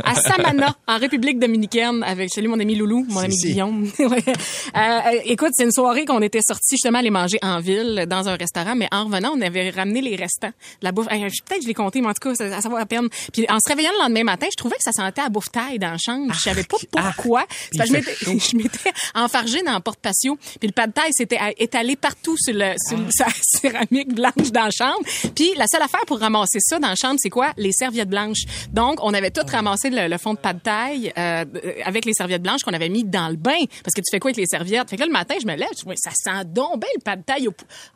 à 0.04 0.16
Samana, 0.16 0.76
en 0.88 0.98
République 0.98 1.40
dominicaine, 1.40 2.04
avec 2.04 2.30
celui 2.32 2.48
mon 2.48 2.60
ami 2.60 2.76
Loulou, 2.76 3.06
mon 3.10 3.22
ami 3.22 3.36
Si. 3.36 3.48
Guillaume. 3.54 3.90
Euh, 4.76 5.00
écoute, 5.26 5.50
c'est 5.54 5.64
une 5.64 5.72
soirée 5.72 6.06
qu'on 6.06 6.22
était 6.22 6.40
sortis 6.46 6.76
justement 6.76 7.00
aller 7.00 7.10
manger 7.10 7.38
en 7.42 7.60
ville, 7.60 8.06
dans 8.08 8.28
un 8.30 8.36
restaurant, 8.36 8.76
mais 8.76 8.88
en 8.92 9.06
revenant, 9.06 9.32
on 9.36 9.42
avait 9.42 9.70
ramené 9.70 10.02
les 10.02 10.16
restants 10.16 10.48
de 10.50 10.54
la 10.84 10.92
bouffe. 10.92 11.08
Peut-être 11.08 11.30
que 11.58 11.62
je 11.64 11.68
l'ai 11.68 11.74
compté, 11.74 12.02
mais 12.02 12.08
en 12.08 12.14
tout 12.14 12.30
cas, 12.30 12.36
ça, 12.36 12.51
ça 12.60 12.68
vaut 12.70 12.78
la 12.78 12.86
peine. 12.86 13.08
Puis 13.32 13.46
en 13.50 13.58
se 13.60 13.70
réveillant 13.70 13.92
le 13.98 14.04
lendemain 14.04 14.24
matin, 14.24 14.48
je 14.52 14.58
trouvais 14.58 14.76
que 14.76 14.84
ça 14.84 14.92
sentait 14.92 15.22
à 15.22 15.30
bouffe 15.30 15.52
taille 15.52 15.80
dans 15.80 15.92
la 15.92 15.98
chambre. 15.98 16.34
Je 16.34 16.40
savais 16.40 16.64
pas 16.64 16.78
pourquoi. 16.92 17.46
Parce 17.78 17.90
que 17.90 17.98
je 18.22 18.58
m'étais- 18.58 18.92
enfargée 19.16 19.62
dans 19.64 19.76
le 19.76 19.80
porte-patio. 19.80 20.38
Puis 20.60 20.68
le 20.68 20.74
pas 20.74 20.88
de 20.88 20.92
taille 20.94 21.14
s'était 21.14 21.40
étalé 21.58 21.96
partout 21.96 22.36
sur, 22.38 22.54
le, 22.54 22.74
sur 22.88 22.98
le- 22.98 23.12
sa 23.12 23.28
céramique 23.42 24.14
blanche 24.14 24.52
dans 24.52 24.66
la 24.66 24.72
chambre. 24.72 25.00
Puis 25.36 25.54
la 25.56 25.66
seule 25.72 25.82
affaire 25.84 26.06
pour 26.08 26.20
ramasser 26.20 26.60
ça 26.60 26.80
dans 26.80 26.90
la 26.90 26.96
chambre, 26.96 27.16
c'est 27.20 27.30
quoi? 27.30 27.54
Les 27.58 27.72
serviettes 27.72 28.10
blanches. 28.10 28.44
Donc, 28.72 29.00
on 29.04 29.14
avait 29.14 29.32
tout 29.32 29.42
ramassé 29.50 29.90
le, 29.90 30.08
le 30.08 30.18
fond 30.18 30.34
de 30.34 30.40
pas 30.40 30.54
de 30.54 30.60
taille 30.60 31.14
euh, 31.18 31.46
avec 31.86 32.06
les 32.06 32.14
serviettes 32.14 32.42
blanches 32.42 32.62
qu'on 32.64 32.74
avait 32.74 32.90
mis 32.90 33.04
dans 33.04 33.30
le 33.30 33.36
bain. 33.36 33.52
Parce 33.84 33.94
que 33.94 34.02
tu 34.02 34.10
fais 34.12 34.20
quoi 34.20 34.30
avec 34.30 34.38
les 34.38 34.46
serviettes? 34.46 34.90
Fait 34.90 34.96
que 34.96 35.02
là, 35.02 35.08
le 35.08 35.12
matin, 35.14 35.36
je 35.42 35.46
me 35.48 35.56
lève, 35.56 35.70
je 35.78 35.84
vois, 35.84 35.94
ça 35.98 36.12
sent 36.12 36.46
donc 36.46 36.80
bien 36.80 36.90
le 36.96 37.02
pas 37.02 37.16
de 37.16 37.22
taille. 37.24 37.48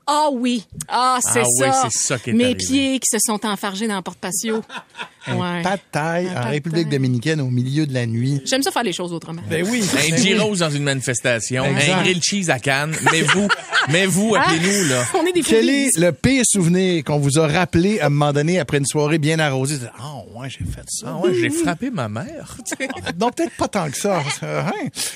Ah 0.08 0.30
oui! 0.32 0.66
Ah, 0.88 1.20
c'est 1.22 1.40
Ah 1.40 1.44
oui, 1.44 1.68
ça! 1.68 1.88
c'est 1.92 2.08
ça 2.08 2.20
qui 2.20 2.30
est 2.30 2.34
Mes 2.34 2.44
arrivé. 2.46 2.58
pieds 2.58 3.00
qui 3.00 3.08
se 3.10 3.18
sont 3.26 3.46
enfargés 3.46 3.88
dans 3.88 3.96
le 3.98 4.02
porte-patio. 4.02 4.45
Un 4.52 5.36
Ouais. 5.38 5.64
pas 5.64 5.76
de 5.78 5.82
taille 5.92 6.28
en 6.30 6.44
de 6.46 6.50
République 6.52 6.88
dominicaine 6.88 7.42
au 7.42 7.50
milieu 7.50 7.88
de 7.88 7.94
la 7.96 8.06
nuit. 8.06 8.42
J'aime 8.46 8.62
ça 8.62 8.70
faire 8.70 8.84
les 8.84 8.94
choses 8.94 9.12
autrement. 9.12 9.42
Ben 9.50 9.66
oui. 9.68 9.84
Un 9.94 10.10
Ben 10.12 10.18
gyros 10.22 10.56
dans 10.58 10.70
une 10.70 10.84
manifestation, 10.84 11.66
Exact. 11.66 11.94
un 11.94 12.02
grilled 12.04 12.24
cheese 12.24 12.50
à 12.52 12.60
Cannes. 12.60 12.96
Mais 13.12 13.22
vous, 13.24 13.48
mais 13.90 14.06
vous, 14.06 14.36
Ah! 14.38 14.44
appelez-nous, 14.44 14.88
là. 14.90 15.04
On 15.20 15.26
est 15.26 15.32
des 15.32 15.42
Quel 15.42 15.68
est 15.68 15.98
le 15.98 16.12
pire 16.12 16.44
souvenir 16.46 17.04
qu'on 17.04 17.18
vous 17.18 17.40
a 17.40 17.48
rappelé 17.48 18.00
à 18.02 18.06
un 18.06 18.10
moment 18.10 18.34
donné 18.34 18.60
après 18.60 18.78
une 18.78 18.86
soirée 18.86 19.18
bien 19.18 19.40
arrosée? 19.40 19.78
Ah, 19.98 20.18
ouais, 20.40 20.48
j'ai 20.48 20.64
fait 20.64 20.86
ça. 20.88 21.08
Ah 21.10 21.18
ouais, 21.18 21.34
j'ai 21.34 21.50
frappé 21.50 21.90
ma 21.90 22.08
mère. 22.08 22.58
Non, 23.20 23.32
peut-être 23.32 23.56
pas 23.58 23.68
tant 23.68 23.90
que 23.90 23.98
ça. 23.98 24.22
Euh, 24.44 24.62
hein? 24.62 24.72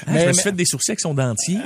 je 0.08 0.28
me 0.28 0.34
suis 0.34 0.42
fait 0.44 0.52
des 0.54 0.66
sourcils 0.66 0.92
avec 0.92 1.02
son 1.02 1.14
dentier. 1.14 1.58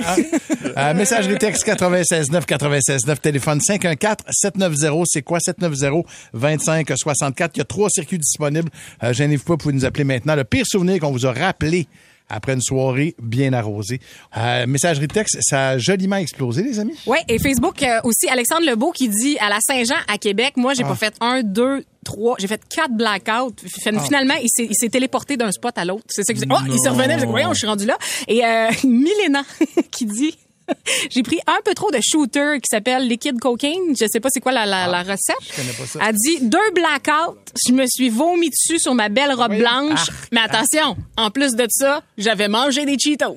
Euh, 0.76 0.92
messagerie 0.94 1.38
texte 1.38 1.64
96 1.64 2.30
9 2.30 2.44
96 2.44 3.06
9 3.06 3.20
téléphone 3.20 3.60
514 3.60 4.16
790 4.30 5.04
c'est 5.06 5.22
quoi? 5.22 5.38
790 5.40 6.02
25 6.32 6.92
64 6.96 7.53
il 7.54 7.58
y 7.58 7.62
a 7.62 7.64
trois 7.64 7.88
circuits 7.90 8.18
disponibles 8.18 8.70
euh, 9.02 9.12
gênez-vous 9.12 9.44
pas 9.44 9.52
vous 9.54 9.58
pouvez 9.58 9.74
nous 9.74 9.84
appeler 9.84 10.04
maintenant 10.04 10.34
le 10.34 10.44
pire 10.44 10.64
souvenir 10.66 11.00
qu'on 11.00 11.12
vous 11.12 11.26
a 11.26 11.32
rappelé 11.32 11.86
après 12.30 12.54
une 12.54 12.62
soirée 12.62 13.14
bien 13.22 13.52
arrosée 13.52 14.00
euh, 14.38 14.66
messagerie 14.66 15.08
texte 15.08 15.36
ça 15.42 15.68
a 15.70 15.78
joliment 15.78 16.16
explosé 16.16 16.62
les 16.62 16.78
amis 16.78 16.94
Ouais, 17.06 17.20
et 17.28 17.38
Facebook 17.38 17.82
euh, 17.82 18.00
aussi 18.04 18.28
Alexandre 18.30 18.66
Lebeau 18.66 18.92
qui 18.92 19.08
dit 19.10 19.36
à 19.40 19.50
la 19.50 19.58
Saint-Jean 19.60 19.96
à 20.08 20.16
Québec, 20.16 20.54
moi 20.56 20.72
j'ai 20.74 20.84
Ah. 20.84 20.88
pas 20.88 20.94
fait 20.96 21.14
un, 21.20 21.42
deux, 21.42 21.84
trois, 22.02 22.36
j'ai 22.38 22.46
fait 22.46 22.62
quatre 22.68 22.92
blackouts. 22.96 23.54
Fin- 23.82 23.98
Finalement, 24.00 24.34
il 24.42 24.48
s'est 24.48 24.64
il 24.70 24.74
s'est 24.74 24.88
téléporté 24.88 25.36
d'un 25.36 25.52
spot 25.52 25.76
à 25.76 25.84
l'autre. 25.84 26.04
C'est 26.08 26.22
ça 26.24 26.32
que 26.32 26.38
je 26.40 26.44
dis. 26.44 26.50
Oh, 26.50 26.58
il 26.66 26.78
se 26.78 26.88
revenait, 26.88 27.18
je 27.18 27.26
voyons, 27.26 27.52
je 27.52 27.58
suis 27.58 27.66
rendu 27.66 27.84
là. 27.86 27.96
Et 28.28 28.44
euh, 28.44 28.68
Milena 28.84 29.42
qui 29.90 30.06
dit 30.06 30.36
j'ai 31.10 31.22
pris 31.22 31.38
un 31.46 31.58
peu 31.64 31.74
trop 31.74 31.90
de 31.90 31.98
shooter 32.02 32.56
qui 32.62 32.68
s'appelle 32.70 33.06
liquid 33.06 33.38
cocaine. 33.38 33.94
Je 33.98 34.06
sais 34.10 34.20
pas 34.20 34.28
c'est 34.32 34.40
quoi 34.40 34.52
la, 34.52 34.66
la, 34.66 34.86
la 34.86 35.02
recette. 35.02 35.36
Ah, 35.40 35.54
connais 35.56 35.72
pas 35.72 35.86
ça. 35.86 35.98
Elle 36.08 36.14
dit 36.16 36.38
deux 36.42 36.70
blackouts. 36.74 37.36
Je 37.66 37.72
me 37.72 37.86
suis 37.86 38.08
vomi 38.08 38.50
dessus 38.50 38.78
sur 38.78 38.94
ma 38.94 39.08
belle 39.08 39.32
robe 39.32 39.56
blanche. 39.56 40.06
Mais 40.32 40.40
attention, 40.40 40.96
en 41.16 41.30
plus 41.30 41.54
de 41.54 41.66
ça, 41.70 42.02
j'avais 42.18 42.48
mangé 42.48 42.84
des 42.84 42.98
Cheetos. 42.98 43.36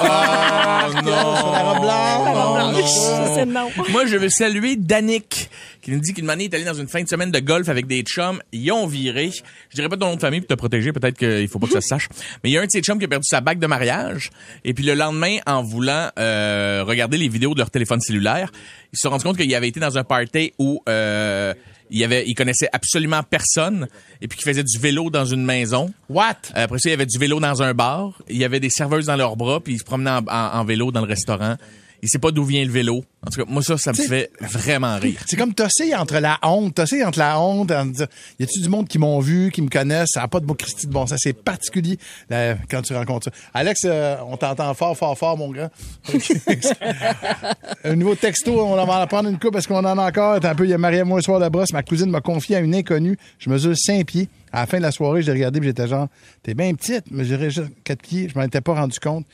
Ah, 0.00 0.88
non 0.94 1.36
sur 1.36 1.50
la 1.52 1.62
robe 1.62 1.80
blanche. 1.80 2.24
La 2.24 2.32
robe 2.32 2.72
blanche. 2.72 2.82
non. 2.96 3.34
C'est 3.34 3.46
non. 3.46 3.68
Moi, 3.90 4.06
je 4.06 4.16
veux 4.16 4.28
saluer 4.28 4.76
Danick, 4.76 5.50
qui 5.84 5.90
nous 5.92 6.00
dit 6.00 6.12
qu'une 6.14 6.28
année, 6.30 6.44
il 6.44 6.52
est 6.52 6.54
allé 6.56 6.64
dans 6.64 6.74
une 6.74 6.88
fin 6.88 7.02
de 7.02 7.08
semaine 7.08 7.30
de 7.30 7.38
golf 7.38 7.68
avec 7.68 7.86
des 7.86 8.02
chums. 8.02 8.40
Ils 8.52 8.72
ont 8.72 8.86
viré. 8.86 9.30
Je 9.70 9.74
dirais 9.76 9.88
pas 9.88 9.96
ton 9.96 10.06
nom 10.08 10.16
de 10.16 10.20
famille 10.20 10.40
pour 10.40 10.48
te 10.48 10.54
protéger. 10.54 10.92
Peut-être 10.92 11.16
qu'il 11.18 11.46
faut 11.46 11.58
pas 11.58 11.66
que 11.66 11.74
ça 11.74 11.80
se 11.80 11.88
sache. 11.88 12.08
Mais 12.42 12.50
il 12.50 12.52
y 12.54 12.58
a 12.58 12.62
un 12.62 12.66
de 12.66 12.70
ses 12.70 12.80
chums 12.80 12.98
qui 12.98 13.04
a 13.04 13.08
perdu 13.08 13.26
sa 13.28 13.40
bague 13.40 13.58
de 13.58 13.66
mariage. 13.66 14.30
Et 14.64 14.72
puis 14.74 14.84
le 14.84 14.94
lendemain, 14.94 15.38
en 15.46 15.62
voulant 15.62 16.08
euh, 16.18 16.82
regarder 16.86 17.18
les 17.18 17.28
vidéos 17.28 17.52
de 17.54 17.58
leur 17.58 17.70
téléphone 17.70 18.00
cellulaire, 18.00 18.50
ils 18.92 18.96
se 18.96 19.02
sont 19.02 19.10
rendus 19.10 19.24
compte 19.24 19.36
qu'il 19.36 19.54
avait 19.54 19.68
été 19.68 19.78
dans 19.78 19.96
un 19.98 20.04
party 20.04 20.52
où... 20.58 20.82
Euh, 20.88 21.54
il 21.90 21.98
y 21.98 22.04
avait, 22.04 22.24
il 22.26 22.34
connaissait 22.34 22.68
absolument 22.72 23.22
personne 23.22 23.86
et 24.22 24.26
puis 24.26 24.38
qui 24.38 24.44
faisait 24.44 24.64
du 24.64 24.78
vélo 24.78 25.10
dans 25.10 25.26
une 25.26 25.44
maison. 25.44 25.92
What? 26.08 26.38
Après 26.54 26.78
ça, 26.78 26.88
il 26.88 26.92
y 26.92 26.94
avait 26.94 27.04
du 27.06 27.18
vélo 27.18 27.38
dans 27.40 27.62
un 27.62 27.74
bar. 27.74 28.22
Il 28.28 28.38
y 28.38 28.44
avait 28.44 28.58
des 28.58 28.70
serveuses 28.70 29.04
dans 29.04 29.16
leurs 29.16 29.36
bras 29.36 29.60
puis 29.60 29.74
il 29.74 29.78
se 29.78 29.84
promenait 29.84 30.10
en, 30.10 30.24
en- 30.26 30.58
en 30.60 30.64
vélo 30.64 30.90
dans 30.90 31.02
le 31.02 31.06
restaurant. 31.06 31.56
Il 32.04 32.10
sait 32.10 32.18
pas 32.18 32.30
d'où 32.30 32.44
vient 32.44 32.62
le 32.62 32.70
vélo. 32.70 33.02
En 33.26 33.30
tout 33.30 33.42
cas, 33.42 33.50
moi 33.50 33.62
ça, 33.62 33.78
ça 33.78 33.92
me 33.92 33.96
fait 33.96 34.30
vraiment 34.42 34.98
rire. 34.98 35.18
C'est 35.26 35.36
comme 35.36 35.54
tosser 35.54 35.94
entre 35.94 36.18
la 36.18 36.38
honte, 36.42 36.74
tosser 36.74 37.02
entre 37.02 37.18
la 37.18 37.40
honte, 37.40 37.70
en 37.70 37.86
disant, 37.86 38.04
y 38.38 38.42
a-tu 38.42 38.60
du 38.60 38.68
monde 38.68 38.86
qui 38.86 38.98
m'ont 38.98 39.20
vu, 39.20 39.50
qui 39.50 39.62
me 39.62 39.70
connaissent, 39.70 40.10
ça 40.12 40.20
n'a 40.20 40.28
pas 40.28 40.38
de 40.38 40.44
beau 40.44 40.52
Christy 40.52 40.86
de 40.86 40.92
bon 40.92 41.06
sens. 41.06 41.18
C'est 41.22 41.32
particulier 41.32 41.98
là, 42.28 42.56
quand 42.68 42.82
tu 42.82 42.94
rencontres 42.94 43.30
ça. 43.30 43.30
Alex, 43.54 43.80
euh, 43.86 44.16
on 44.28 44.36
t'entend 44.36 44.74
fort, 44.74 44.94
fort, 44.98 45.16
fort, 45.16 45.38
mon 45.38 45.50
grand. 45.50 45.70
Un 47.84 47.96
nouveau 47.96 48.16
texto, 48.16 48.60
on 48.60 48.76
va 48.84 49.02
en 49.02 49.06
prendre 49.06 49.30
une 49.30 49.38
coupe 49.38 49.54
parce 49.54 49.66
qu'on 49.66 49.76
en 49.76 49.96
a 49.98 50.06
encore? 50.06 50.32
Attends 50.32 50.48
un 50.48 50.54
peu, 50.54 50.64
il 50.64 50.70
y 50.70 50.74
a 50.74 50.78
Maria 50.78 51.06
moi 51.06 51.22
soir 51.22 51.40
de 51.40 51.48
brosse. 51.48 51.72
Ma 51.72 51.82
cousine 51.82 52.10
m'a 52.10 52.20
confié 52.20 52.56
à 52.56 52.60
une 52.60 52.74
inconnue. 52.74 53.16
Je 53.38 53.48
mesure 53.48 53.74
5 53.74 54.04
pieds. 54.04 54.28
À 54.54 54.60
la 54.60 54.66
fin 54.66 54.76
de 54.76 54.82
la 54.82 54.92
soirée, 54.92 55.20
j'ai 55.20 55.32
regardé 55.32 55.58
et 55.58 55.62
j'étais 55.64 55.88
genre, 55.88 56.06
t'es 56.44 56.54
bien 56.54 56.72
petite, 56.74 57.06
mais 57.10 57.24
j'ai 57.24 57.50
juste 57.50 57.72
4 57.82 58.00
pieds. 58.00 58.28
Je 58.32 58.38
m'en 58.38 58.44
étais 58.44 58.60
pas 58.60 58.74
rendu 58.74 59.00
compte. 59.00 59.26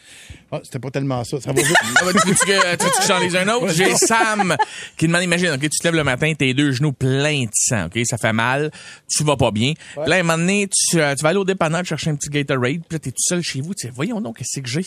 Ah, 0.51 0.61
c'était 0.65 0.79
pas 0.79 0.91
tellement 0.91 1.23
ça. 1.25 1.39
Ça 1.43 1.53
va 1.53 1.61
vite. 1.61 1.77
Ah 1.97 2.05
bah, 2.07 2.13
tu 2.13 2.27
veux-tu 2.27 2.47
que, 2.47 2.77
tu 2.77 2.85
veux-tu 2.85 2.97
que 2.97 3.03
je 3.03 3.09
t'en 3.09 3.19
lise 3.19 3.37
un 3.37 3.49
autre? 3.49 3.69
J'ai 3.75 3.95
Sam 3.97 4.57
qui 4.97 5.09
demande, 5.09 5.23
imagine, 5.23 5.51
ok, 5.51 5.61
tu 5.61 5.69
te 5.69 5.85
lèves 5.85 5.95
le 5.95 6.05
matin, 6.05 6.33
tes 6.33 6.55
deux 6.55 6.73
genoux 6.73 6.93
pleins 6.93 7.43
de 7.43 7.51
sang, 7.53 7.85
ok, 7.87 8.01
ça 8.05 8.17
fait 8.17 8.33
mal, 8.33 8.71
tu 9.15 9.23
vas 9.23 9.37
pas 9.37 9.51
bien. 9.51 9.75
Puis 9.75 10.09
Là, 10.09 10.17
à 10.17 10.19
un 10.21 10.23
moment 10.23 10.39
donné, 10.39 10.69
tu, 10.69 10.99
euh, 10.99 11.15
tu 11.15 11.23
vas 11.23 11.29
aller 11.29 11.39
au 11.39 11.45
dépanneur 11.45 11.85
chercher 11.85 12.09
un 12.09 12.17
petit 12.17 12.31
Gatorade, 12.31 12.81
puis 12.89 12.93
là, 12.93 12.99
t'es 12.99 13.11
tout 13.11 13.17
seul 13.19 13.43
chez 13.43 13.61
vous, 13.61 13.75
tu 13.75 13.89
sais, 13.89 13.93
voyons 13.95 14.23
donc, 14.23 14.39
qu'est-ce 14.39 14.59
que 14.59 14.69
j'ai? 14.69 14.87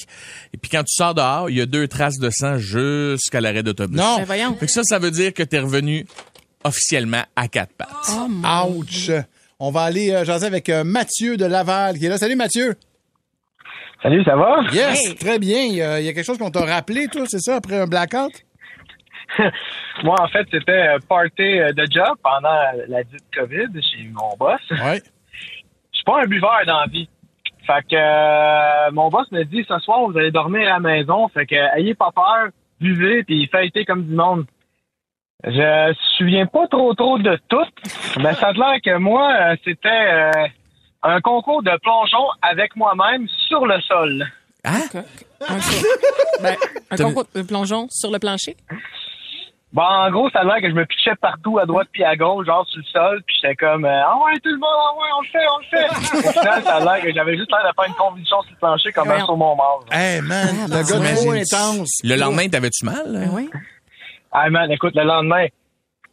Et 0.52 0.58
puis 0.60 0.72
quand 0.72 0.84
tu 0.84 0.96
sors 0.96 1.14
dehors, 1.14 1.52
il 1.52 1.58
y 1.58 1.62
a 1.62 1.68
deux 1.68 1.88
traces 1.88 2.18
de 2.18 2.32
sang 2.32 2.58
jusqu'à 2.58 3.40
l'arrêt 3.40 3.62
d'autobus. 3.62 3.98
Non. 3.98 4.18
Ben 4.18 4.26
voyons. 4.26 4.56
Fait 4.56 4.66
que 4.66 4.72
ça, 4.72 4.82
ça 4.84 4.98
veut 4.98 5.12
dire 5.12 5.32
que 5.32 5.44
t'es 5.44 5.60
revenu 5.60 6.08
officiellement 6.64 7.24
à 7.36 7.48
quatre 7.48 7.74
pattes. 7.74 8.10
Ouch! 8.68 9.12
On 9.60 9.72
va 9.72 9.82
aller 9.82 10.12
euh, 10.12 10.26
jaser 10.26 10.48
avec 10.48 10.70
euh, 10.70 10.84
Mathieu 10.84 11.38
de 11.38 11.46
Laval 11.46 11.98
qui 11.98 12.06
est 12.06 12.10
là. 12.10 12.18
Salut 12.18 12.36
Mathieu! 12.36 12.76
Salut, 14.02 14.24
ça 14.26 14.36
va? 14.36 14.62
Yes, 14.74 15.16
très 15.16 15.40
bien. 15.40 15.64
Il 15.64 15.76
y, 15.76 15.82
a, 15.82 16.02
il 16.02 16.06
y 16.06 16.10
a 16.10 16.14
quelque 16.14 16.26
chose 16.26 16.38
qu'on 16.38 16.52
t'a 16.52 16.66
rappelé, 16.66 17.08
toi, 17.08 17.24
c'est 17.26 17.40
ça, 17.40 17.56
après 17.56 17.78
un 17.78 17.88
blackout? 17.88 18.34
Moi, 20.04 20.16
en 20.20 20.28
fait, 20.28 20.46
c'était 20.52 20.96
party 21.08 21.60
euh, 21.60 21.72
de 21.72 21.86
job 21.90 22.18
pendant 22.22 22.60
la 22.90 23.04
dite 23.04 23.24
COVID 23.34 23.82
chez 23.82 24.10
mon 24.12 24.36
boss. 24.38 24.60
Ouais. 24.72 25.02
Je 25.92 25.98
suis 25.98 26.04
pas 26.06 26.24
un 26.24 26.28
buveur 26.28 26.60
dans 26.68 26.82
la 26.82 26.88
vie. 26.88 27.08
Fait 27.66 27.82
que 27.90 27.96
euh, 27.96 28.92
mon 28.92 29.10
boss 29.10 29.32
me 29.32 29.44
dit 29.44 29.66
ce 29.68 29.80
soir 29.80 30.02
vous 30.06 30.18
allez 30.18 30.32
dormir 30.32 30.68
à 30.68 30.74
la 30.74 30.80
maison, 30.80 31.30
fait 31.30 31.46
que 31.46 31.56
ayez 31.78 31.96
pas 31.96 32.12
peur, 32.14 32.50
buvez 32.82 33.24
puis 33.24 33.48
fêtez 33.50 33.86
comme 33.86 34.06
du 34.06 34.14
monde. 34.14 34.46
Je 35.46 35.50
me 35.90 35.94
souviens 36.18 36.46
pas 36.46 36.68
trop 36.68 36.94
trop 36.94 37.18
de 37.18 37.38
tout, 37.50 37.66
mais 38.20 38.34
ça 38.36 38.48
a 38.48 38.54
l'air 38.54 38.76
que 38.84 38.98
moi 38.98 39.30
euh, 39.34 39.56
c'était 39.64 39.90
euh, 39.90 40.32
un 41.04 41.20
concours 41.22 41.62
de 41.64 41.78
plongeon 41.82 42.26
avec 42.42 42.76
moi-même 42.76 43.28
sur 43.50 43.66
le 43.66 43.80
sol. 43.82 44.26
Hein? 44.64 44.80
Un, 45.50 45.58
ben, 46.42 46.56
un 46.92 46.96
T'as- 46.96 47.04
concours 47.04 47.26
de 47.36 47.42
plongeon 47.42 47.88
sur 47.90 48.10
le 48.12 48.20
plancher? 48.20 48.56
Bon, 49.74 49.82
en 49.82 50.10
gros, 50.12 50.30
ça 50.30 50.42
a 50.42 50.44
l'air 50.44 50.62
que 50.62 50.70
je 50.70 50.76
me 50.76 50.86
pitchais 50.86 51.16
partout, 51.20 51.58
à 51.58 51.66
droite 51.66 51.88
puis 51.92 52.04
à 52.04 52.16
gauche, 52.16 52.46
genre 52.46 52.66
sur 52.68 52.78
le 52.78 52.84
sol, 52.86 53.24
puis 53.26 53.36
j'étais 53.42 53.56
comme, 53.56 53.84
euh, 53.86 54.02
ah 54.06 54.16
ouais, 54.24 54.34
tout 54.40 54.50
le 54.52 54.58
monde, 54.58 54.70
ah 54.70 54.94
ouais, 54.96 55.10
on 55.18 55.22
le 55.22 55.28
fait, 55.28 55.48
on 55.52 55.58
le 55.58 55.66
fait. 56.22 56.28
Au 56.30 56.32
final, 56.32 56.64
ça 56.64 56.76
a 56.76 56.80
l'air 56.80 57.04
que 57.04 57.12
j'avais 57.12 57.36
juste 57.36 57.50
l'air 57.52 57.68
de 57.70 57.74
faire 57.76 57.86
une 57.90 57.96
convulsion 57.96 58.42
sur 58.44 58.52
le 58.52 58.58
plancher 58.60 58.92
comme 58.94 59.08
un 59.08 59.12
Voyons. 59.14 59.26
sur 59.26 59.36
mon 59.38 59.56
mort. 59.56 59.84
Hey, 59.92 60.22
man, 60.22 60.68
le 60.70 60.76
gars 60.78 61.16
trop 61.16 61.32
intense. 61.32 62.02
Le 62.04 62.16
lendemain, 62.16 62.48
t'avais-tu 62.48 62.86
mal? 62.86 63.02
Ben 63.08 63.30
oui. 63.34 63.50
Ah 64.34 64.50
man, 64.50 64.72
écoute, 64.72 64.94
le 64.96 65.04
lendemain, 65.04 65.46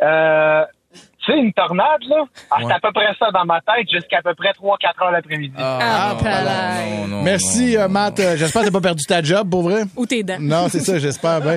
euh, 0.02 0.62
tu 0.92 1.32
sais, 1.32 1.38
une 1.38 1.52
tornade, 1.52 2.02
là, 2.08 2.24
ah, 2.50 2.56
c'était 2.58 2.66
Ouais. 2.66 2.72
à 2.74 2.80
peu 2.80 2.92
près 2.92 3.06
ça 3.18 3.30
dans 3.30 3.44
ma 3.44 3.60
tête 3.60 3.88
jusqu'à 3.90 4.18
à 4.18 4.22
peu 4.22 4.34
près 4.34 4.50
3-4 4.52 5.02
heures 5.02 5.10
l'après-midi. 5.10 5.54
Ah, 5.58 6.12
non, 6.14 6.22
palais. 6.22 7.00
non, 7.02 7.06
non, 7.08 7.22
Merci, 7.22 7.74
non. 7.74 7.80
euh, 7.82 7.88
Matt. 7.88 8.20
Euh, 8.20 8.36
J'espère 8.36 8.62
que 8.62 8.66
t'as 8.66 8.72
pas 8.72 8.80
perdu 8.80 9.04
ta 9.04 9.22
job, 9.22 9.48
pour 9.50 9.62
vrai. 9.62 9.82
Ou 9.96 10.04
tes 10.06 10.22
dents. 10.22 10.36
Non, 10.40 10.68
c'est 10.68 10.80
ça, 10.80 10.98
j'espère 10.98 11.40
bien. 11.40 11.56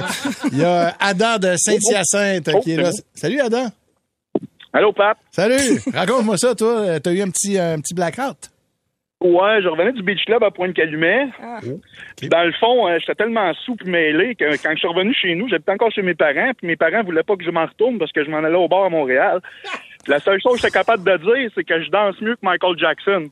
Il 0.51 0.58
y 0.60 0.63
a 0.63 0.88
euh, 0.88 0.91
Adam 1.00 1.38
de 1.38 1.55
Saint-Hyacinthe 1.58 2.48
euh, 2.50 2.60
qui 2.62 2.72
est 2.74 2.77
là. 2.77 2.91
Salut, 3.13 3.41
Adam. 3.41 3.67
Allô, 4.74 4.91
Pat? 4.93 5.17
Salut. 5.32 5.82
Raconte-moi 5.93 6.38
ça, 6.38 6.55
toi. 6.55 6.79
Euh, 6.79 7.00
T'as 7.00 7.12
eu 7.12 7.22
un 7.22 7.29
petit, 7.29 7.58
un 7.60 7.79
petit 7.79 7.93
blackout? 7.93 8.50
Ouais, 9.24 9.62
je 9.62 9.70
revenais 9.70 9.94
du 9.94 10.03
Beach 10.03 10.25
Club 10.25 10.44
à 10.44 10.51
Pointe-Calumet. 10.51 11.27
Puis 12.18 12.27
Dans 12.27 12.44
le 12.44 12.51
fond, 12.59 12.88
euh, 12.90 12.98
j'étais 13.00 13.16
tellement 13.16 13.53
souple 13.66 13.86
mêlé 13.88 14.36
que 14.36 14.62
quand 14.62 14.72
je 14.74 14.79
suis 14.79 14.88
revenu 14.88 15.14
chez 15.14 15.33
nous, 15.36 15.48
j'étais 15.48 15.72
encore 15.72 15.92
chez 15.92 16.01
mes 16.01 16.14
parents, 16.14 16.51
puis 16.57 16.68
mes 16.68 16.75
parents 16.75 17.03
voulaient 17.03 17.24
pas 17.24 17.38
que 17.38 17.44
je 17.46 17.50
m'en 17.50 17.66
retourne 17.66 17.98
parce 17.98 18.12
que 18.12 18.24
je 18.25 18.29
m'en 18.29 18.40
allais 18.44 18.57
au 18.57 18.68
bar 18.68 18.83
à 18.83 18.90
Montréal. 18.90 19.40
Puis 20.03 20.12
La 20.12 20.20
seule 20.20 20.42
chose 20.42 20.55
que 20.55 20.68
j'étais 20.68 20.77
capable 20.77 21.03
de 21.09 21.16
dire, 21.18 21.50
c'est 21.55 21.64
que 21.64 21.81
je 21.81 21.90
danse 21.90 22.20
mieux 22.20 22.36
que 22.36 22.42
Michael 22.44 22.77
Jackson. 22.77 23.29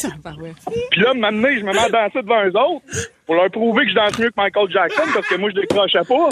Tabarouette. 0.00 0.56
Puis 0.90 1.00
là, 1.02 1.12
maintenant, 1.12 1.48
je 1.54 1.62
me 1.62 1.72
mets 1.72 1.78
à 1.78 1.88
danser 1.90 2.22
devant 2.22 2.42
eux 2.46 2.56
autres 2.56 3.10
pour 3.26 3.34
leur 3.34 3.50
prouver 3.50 3.84
que 3.84 3.90
je 3.90 3.94
danse 3.94 4.18
mieux 4.18 4.30
que 4.30 4.34
Michael 4.40 4.70
Jackson 4.70 5.02
parce 5.12 5.28
que 5.28 5.34
moi, 5.36 5.50
je 5.50 5.60
décrochais 5.60 5.98
pas. 6.08 6.28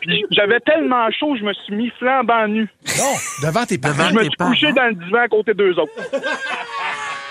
Puis 0.00 0.24
j'avais 0.30 0.60
tellement 0.60 1.10
chaud, 1.10 1.34
je 1.36 1.42
me 1.44 1.52
suis 1.52 1.74
mis 1.74 1.90
flambant 1.98 2.46
nu. 2.46 2.68
Non, 2.98 3.48
devant 3.48 3.66
tes 3.66 3.78
parents. 3.78 4.08
Je 4.10 4.14
me 4.14 4.22
suis 4.22 4.30
couché 4.38 4.72
dans 4.72 4.86
le 4.86 4.94
divan 4.94 5.18
à 5.18 5.28
côté 5.28 5.52
d'eux 5.52 5.74
autres. 5.76 5.92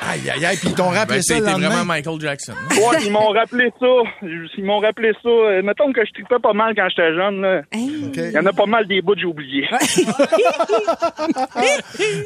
Aïe, 0.02 0.30
aïe, 0.30 0.46
aïe. 0.46 0.58
Puis 0.58 0.70
ils 0.70 0.76
t'ont 0.76 0.90
rappelé 0.90 1.18
Ben, 1.18 1.22
ça 1.24 1.40
le 1.40 1.46
lendemain. 1.46 1.68
vraiment 1.70 1.86
Michael 1.86 2.20
Jackson. 2.22 2.54
Ouais, 2.72 3.04
ils 3.06 3.12
m'ont 3.12 3.30
rappelé 3.32 3.70
ça. 3.80 3.86
Ils 4.24 4.64
m'ont 4.64 4.80
rappelé 4.80 5.12
ça. 5.22 5.30
Euh, 5.30 5.62
Mettons 5.62 5.92
que 5.92 6.02
je 6.06 6.12
tripais 6.14 6.40
pas 6.42 6.54
mal 6.54 6.74
quand 6.76 6.88
j'étais 6.90 7.14
jeune. 7.14 7.42
Là. 7.42 7.62
Il 7.74 8.32
y 8.34 8.38
en 8.38 8.46
a 8.46 8.54
pas 8.54 8.66
mal 8.66 8.88
des 8.88 9.02
bouts 9.02 9.14
que 9.16 9.20
j'ai 9.20 9.26
oubliés. 9.26 9.68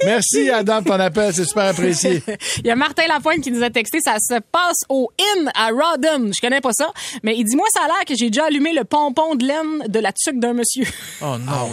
Merci, 0.06 0.50
Adam, 0.50 0.82
de 0.82 0.88
ton 0.88 1.00
appel. 1.00 1.34
C'est 1.34 1.46
super 1.46 1.66
apprécié. 1.66 2.22
Il 2.60 2.68
y 2.68 2.72
a 2.72 2.76
Martin 2.76 3.08
Lapointe 3.08 3.42
qui 3.42 3.52
nous 3.52 3.64
a 3.64 3.70
texté, 3.70 4.00
ça 4.02 4.16
se 4.20 4.40
passe 4.52 4.78
au 4.90 5.12
Inn 5.20 5.52
à 5.56 5.70
Rodham. 5.70 6.32
Je 6.34 6.42
connais 6.42 6.62
pas 6.62 6.72
ça, 6.74 6.92
mais 7.24 7.36
il 7.38 7.44
dit, 7.44 7.56
moi, 7.56 7.66
ça 7.74 7.82
a 7.84 7.88
l'air 7.88 8.06
que 8.08 8.16
j'ai 8.16 8.30
déjà 8.30 8.46
allumé 8.46 8.74
le 8.74 8.84
pompon 8.84 9.36
de 9.36 9.46
laine 9.46 9.88
de 9.88 10.00
la 10.00 10.12
tuque 10.14 10.40
d'un 10.40 10.54
monsieur. 10.54 10.86
Oh 11.22 11.38
non. 11.40 11.70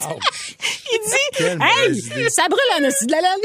Il 0.92 1.00
dit, 1.04 1.16
Quelle 1.36 1.58
hey, 1.62 2.30
ça 2.30 2.44
brûle 2.48 2.60
un 2.84 2.88
aussi 2.88 3.06
de 3.06 3.12
la 3.12 3.20
laine. 3.20 3.40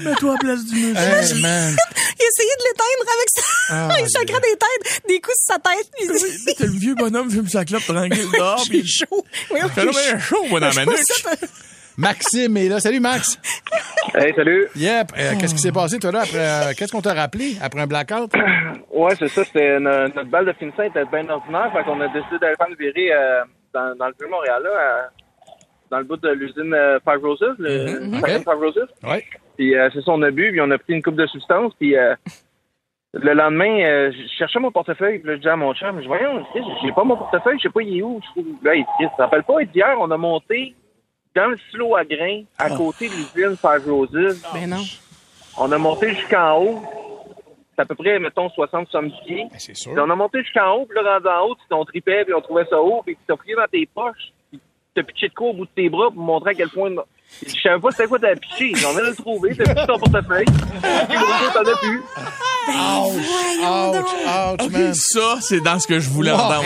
Mets-toi 0.04 0.34
à 0.34 0.38
place 0.38 0.64
du 0.66 0.74
monsieur. 0.76 0.96
Hey, 0.96 1.42
man. 1.42 1.76
il 2.20 2.24
essayait 2.24 2.56
de 2.58 2.64
l'éteindre 2.68 3.10
avec 3.14 3.28
ça. 3.34 3.42
Ah, 3.70 3.96
il 4.00 4.08
chacrait 4.08 4.40
des 4.40 4.56
têtes, 4.56 5.02
des 5.08 5.20
coups 5.20 5.36
sur 5.36 5.54
sa 5.54 5.58
tête. 5.58 5.88
Il 6.00 6.08
dit, 6.08 6.54
T'as 6.56 6.64
le 6.66 6.70
vieux 6.78 6.94
bonhomme 6.94 7.30
fume 7.30 7.48
sa 7.48 7.64
clope 7.64 7.82
tranquille 7.84 8.28
dehors. 8.36 8.62
j'ai 8.64 8.80
puis 8.80 8.86
chaud. 8.86 9.24
Oui, 9.50 9.60
oui, 9.76 9.92
chaud, 10.20 10.44
moi, 10.50 10.60
dans 10.60 10.72
ma 10.74 10.84
nuque. 10.84 10.98
Maxime 11.96 12.56
est 12.58 12.68
là. 12.68 12.78
Salut, 12.78 13.00
Max. 13.00 13.38
Hey, 14.14 14.34
salut. 14.36 14.68
Yep. 14.76 15.12
Euh, 15.16 15.32
Qu'est-ce 15.40 15.54
qui 15.54 15.62
s'est 15.62 15.72
passé, 15.72 15.98
toi, 15.98 16.12
là, 16.12 16.20
après... 16.20 16.38
euh, 16.38 16.72
Qu'est-ce 16.76 16.92
qu'on 16.92 17.00
t'a 17.00 17.14
rappelé 17.14 17.56
après 17.62 17.80
un 17.80 17.86
blackout? 17.86 18.30
Ouais, 18.92 19.14
c'est 19.18 19.28
ça. 19.28 19.42
C'était 19.44 19.80
no- 19.80 20.06
notre 20.08 20.28
balle 20.28 20.44
de 20.46 20.52
finissant 20.52 20.82
était 20.82 21.04
bien 21.06 21.26
ordinaire. 21.30 21.70
Fait 21.74 21.84
qu'on 21.84 21.98
a 22.02 22.08
décidé 22.08 22.38
d'aller 22.38 22.54
faire 22.56 22.68
le 22.68 22.76
virée 22.76 23.12
euh, 23.14 23.44
dans, 23.76 23.94
dans 23.96 24.06
le 24.06 24.14
Vieux-Montréal, 24.18 24.62
là, 24.62 24.70
à- 25.04 25.10
dans 25.90 25.98
le 25.98 26.04
bout 26.04 26.16
de 26.16 26.30
l'usine 26.30 26.74
euh, 26.74 26.98
Five 27.08 27.22
Roses, 27.22 27.54
le 27.58 28.18
Ok. 28.18 28.26
Five 28.26 28.58
Roses. 28.58 28.88
Ouais. 29.04 29.24
Puis 29.56 29.76
euh, 29.76 29.88
c'est 29.92 30.00
ça, 30.02 30.10
on 30.12 30.22
a 30.22 30.30
bu, 30.30 30.50
puis 30.50 30.60
on 30.60 30.70
a 30.70 30.78
pris 30.78 30.94
une 30.94 31.02
coupe 31.02 31.14
de 31.16 31.26
substance, 31.26 31.72
puis 31.78 31.96
euh, 31.96 32.14
le 33.12 33.32
lendemain, 33.34 33.80
euh, 33.84 34.10
je 34.12 34.26
cherchais 34.36 34.58
mon 34.58 34.70
portefeuille, 34.72 35.20
puis 35.20 35.28
là, 35.28 35.36
je 35.36 35.40
dis 35.42 35.48
à 35.48 35.56
mon 35.56 35.72
chum, 35.74 36.02
je 36.02 36.06
voyons, 36.08 36.44
j'ai 36.82 36.92
pas 36.92 37.04
mon 37.04 37.16
portefeuille, 37.16 37.56
je 37.58 37.62
sais 37.64 37.70
pas 37.72 37.82
il 37.82 37.98
est 37.98 38.02
où. 38.02 38.20
Je 38.22 38.30
trouve, 38.42 38.52
là, 38.64 38.74
il 38.74 38.84
dit, 39.00 39.06
te 39.16 39.22
rappelles 39.22 39.44
pas, 39.44 39.62
hier, 39.62 39.96
on 40.00 40.10
a 40.10 40.16
monté 40.16 40.74
dans 41.34 41.46
le 41.46 41.56
silo 41.70 41.94
à 41.96 42.04
grains, 42.04 42.42
à 42.58 42.70
côté 42.70 43.08
de 43.08 43.14
l'usine 43.14 43.56
Five 43.56 43.88
Roses. 43.88 44.42
Ben 44.52 44.68
non. 44.68 44.82
On 45.58 45.70
a 45.72 45.78
monté 45.78 46.10
jusqu'en 46.14 46.60
haut. 46.62 46.82
C'est 47.76 47.82
à 47.82 47.84
peu 47.84 47.94
près, 47.94 48.18
mettons, 48.18 48.48
60 48.48 48.88
sommes 48.88 49.12
pieds. 49.24 49.44
Ben, 49.50 49.58
c'est 49.58 49.72
Puis 49.72 49.82
sûr. 49.82 49.92
on 49.96 50.08
a 50.10 50.16
monté 50.16 50.42
jusqu'en 50.42 50.72
haut, 50.76 50.86
puis 50.86 50.96
là, 50.96 51.14
rendu 51.14 51.28
en 51.28 51.46
haut, 51.46 51.54
tu 51.56 51.68
t'en 51.68 51.84
tripais, 51.84 52.24
puis 52.24 52.32
on 52.32 52.40
trouvait 52.40 52.64
ça 52.70 52.80
haut, 52.80 53.02
puis 53.04 53.14
tu 53.16 53.20
t'as 53.26 53.36
pris 53.36 53.54
dans 53.54 53.66
tes 53.70 53.86
poches, 53.86 54.32
puis 54.50 54.60
t'as 54.94 55.02
pitché 55.02 55.28
de 55.28 55.34
quoi 55.34 55.48
au 55.48 55.52
bout 55.52 55.66
de 55.66 55.70
tes 55.74 55.90
bras 55.90 56.10
pour 56.10 56.22
montrer 56.22 56.50
à 56.50 56.54
quel 56.54 56.70
point... 56.70 56.90
Je 57.46 57.52
savais 57.62 57.78
pas 57.80 57.90
c'était 57.90 58.06
quoi 58.06 58.18
t'avais 58.18 58.36
pitché. 58.36 58.72
On 58.86 58.92
vient 58.92 59.02
de 59.02 59.08
le 59.08 59.14
trouver, 59.14 59.54
t'as 59.56 59.74
pris 59.74 59.86
ton 59.86 59.98
portefeuille, 59.98 60.46
puis 60.46 61.16
gros, 61.18 61.50
t'en 61.52 61.70
as 61.70 61.76
plus. 61.76 62.02
Ouch, 62.68 63.22
ouch, 63.62 64.60
ouch, 64.60 64.70
man. 64.70 64.94
Ça, 64.94 65.36
c'est 65.40 65.60
dans 65.60 65.78
ce 65.78 65.86
que 65.86 66.00
je 66.00 66.08
voulais 66.08 66.32
Wow. 66.32 66.38
entendre. 66.38 66.64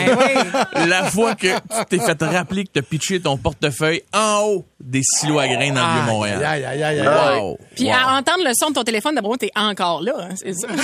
La 0.87 1.03
fois 1.11 1.35
que 1.35 1.47
tu 1.47 1.85
t'es 1.89 1.99
fait 1.99 2.23
rappeler 2.23 2.63
que 2.63 2.69
t'as 2.73 2.81
pitché 2.81 3.19
ton 3.19 3.37
portefeuille 3.37 4.01
en 4.13 4.39
haut 4.45 4.65
des 4.79 5.01
silos 5.03 5.37
à 5.39 5.47
grains 5.47 5.71
dans 5.73 5.85
le 5.87 5.93
Vieux-Montréal. 5.93 6.43
Aïe, 6.43 6.63
aïe, 6.65 6.83
aïe, 6.83 6.99
aïe, 6.99 7.07
aïe. 7.07 7.39
Wow. 7.39 7.57
Puis 7.75 7.85
Wow. 7.85 7.91
à 7.93 8.17
entendre 8.17 8.43
le 8.45 8.53
son 8.55 8.69
de 8.69 8.75
ton 8.75 8.83
téléphone, 8.83 9.13
d'abord, 9.13 9.37
t'es 9.37 9.51
encore 9.55 10.01
là. 10.01 10.13
hein, 10.21 10.29
c'est 10.35 10.53
ça. 10.53 10.67
Non, 10.69 10.75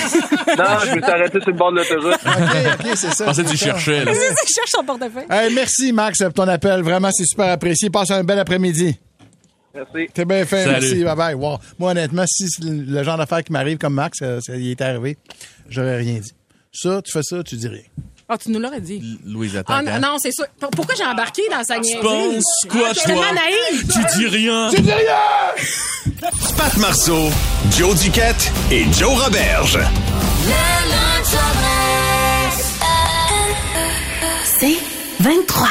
je 0.84 0.94
me 0.96 1.02
suis 1.02 1.10
arrêté 1.10 1.40
sur 1.40 1.50
le 1.50 1.56
bord 1.56 1.72
de 1.72 1.78
l'autoroute. 1.78 2.14
OK, 2.14 2.84
OK, 2.84 2.86
c'est 2.94 3.10
ça. 3.14 3.24
Je 3.24 3.24
pensais 3.24 3.44
que 3.44 3.48
tu 3.50 3.56
cherchais, 3.56 4.04
là. 4.04 4.12
C'est 4.14 4.28
ça, 4.28 4.34
je 4.46 4.52
cherche 4.54 4.70
son 4.70 4.84
portefeuille. 4.84 5.26
Hey, 5.30 5.52
merci, 5.54 5.92
Max, 5.92 6.18
pour 6.18 6.32
ton 6.34 6.48
appel. 6.48 6.82
Vraiment, 6.82 7.08
c'est 7.10 7.24
super 7.26 7.50
apprécié. 7.50 7.90
Passe 7.90 8.10
un 8.10 8.22
bel 8.22 8.38
après-midi. 8.38 8.98
Merci. 9.74 10.06
T'es 10.12 10.24
bien 10.24 10.44
fait, 10.46 10.64
Salut. 10.64 10.80
merci. 10.80 11.04
Bye 11.04 11.16
bye. 11.16 11.34
Wow. 11.34 11.58
Moi, 11.78 11.90
honnêtement, 11.92 12.24
si 12.26 12.48
c'est 12.48 12.64
le 12.64 13.02
genre 13.02 13.16
d'affaire 13.18 13.44
qui 13.44 13.52
m'arrive 13.52 13.78
comme 13.78 13.94
Max, 13.94 14.18
euh, 14.22 14.40
ça, 14.40 14.56
il 14.56 14.70
est 14.70 14.80
arrivé, 14.80 15.16
j'aurais 15.68 15.96
rien 15.98 16.18
dit. 16.18 16.32
Ça, 16.72 17.00
tu 17.02 17.12
fais 17.12 17.22
ça, 17.22 17.42
tu 17.42 17.56
dis 17.56 17.68
rien. 17.68 17.82
Ah, 18.30 18.36
tu 18.36 18.50
nous 18.50 18.60
l'aurais 18.60 18.80
dit. 18.82 19.18
Louise, 19.24 19.56
attends. 19.56 19.74
Ah, 19.76 19.82
non, 19.82 20.00
non, 20.00 20.16
c'est 20.18 20.32
sûr. 20.32 20.44
Pour- 20.60 20.68
Pourquoi 20.70 20.94
j'ai 20.94 21.04
embarqué 21.04 21.42
dans 21.50 21.64
sa 21.64 21.78
niaiserie? 21.78 22.02
Pense 22.02 22.44
quoi, 22.68 22.88
Je 22.92 22.98
suis 22.98 23.12
toi? 23.12 23.22
tellement 23.24 23.32
naïve. 23.32 23.86
Tu 23.90 24.18
dis 24.18 24.26
rien. 24.26 24.70
Tu 24.70 24.82
dis 24.82 24.92
rien! 24.92 26.28
Pat 26.56 26.76
Marceau, 26.76 27.30
Joe 27.76 27.98
Duquette 28.02 28.52
et 28.70 28.84
Joe 28.92 29.18
Roberge. 29.22 29.78
C'est 34.60 34.76
23. 35.20 35.68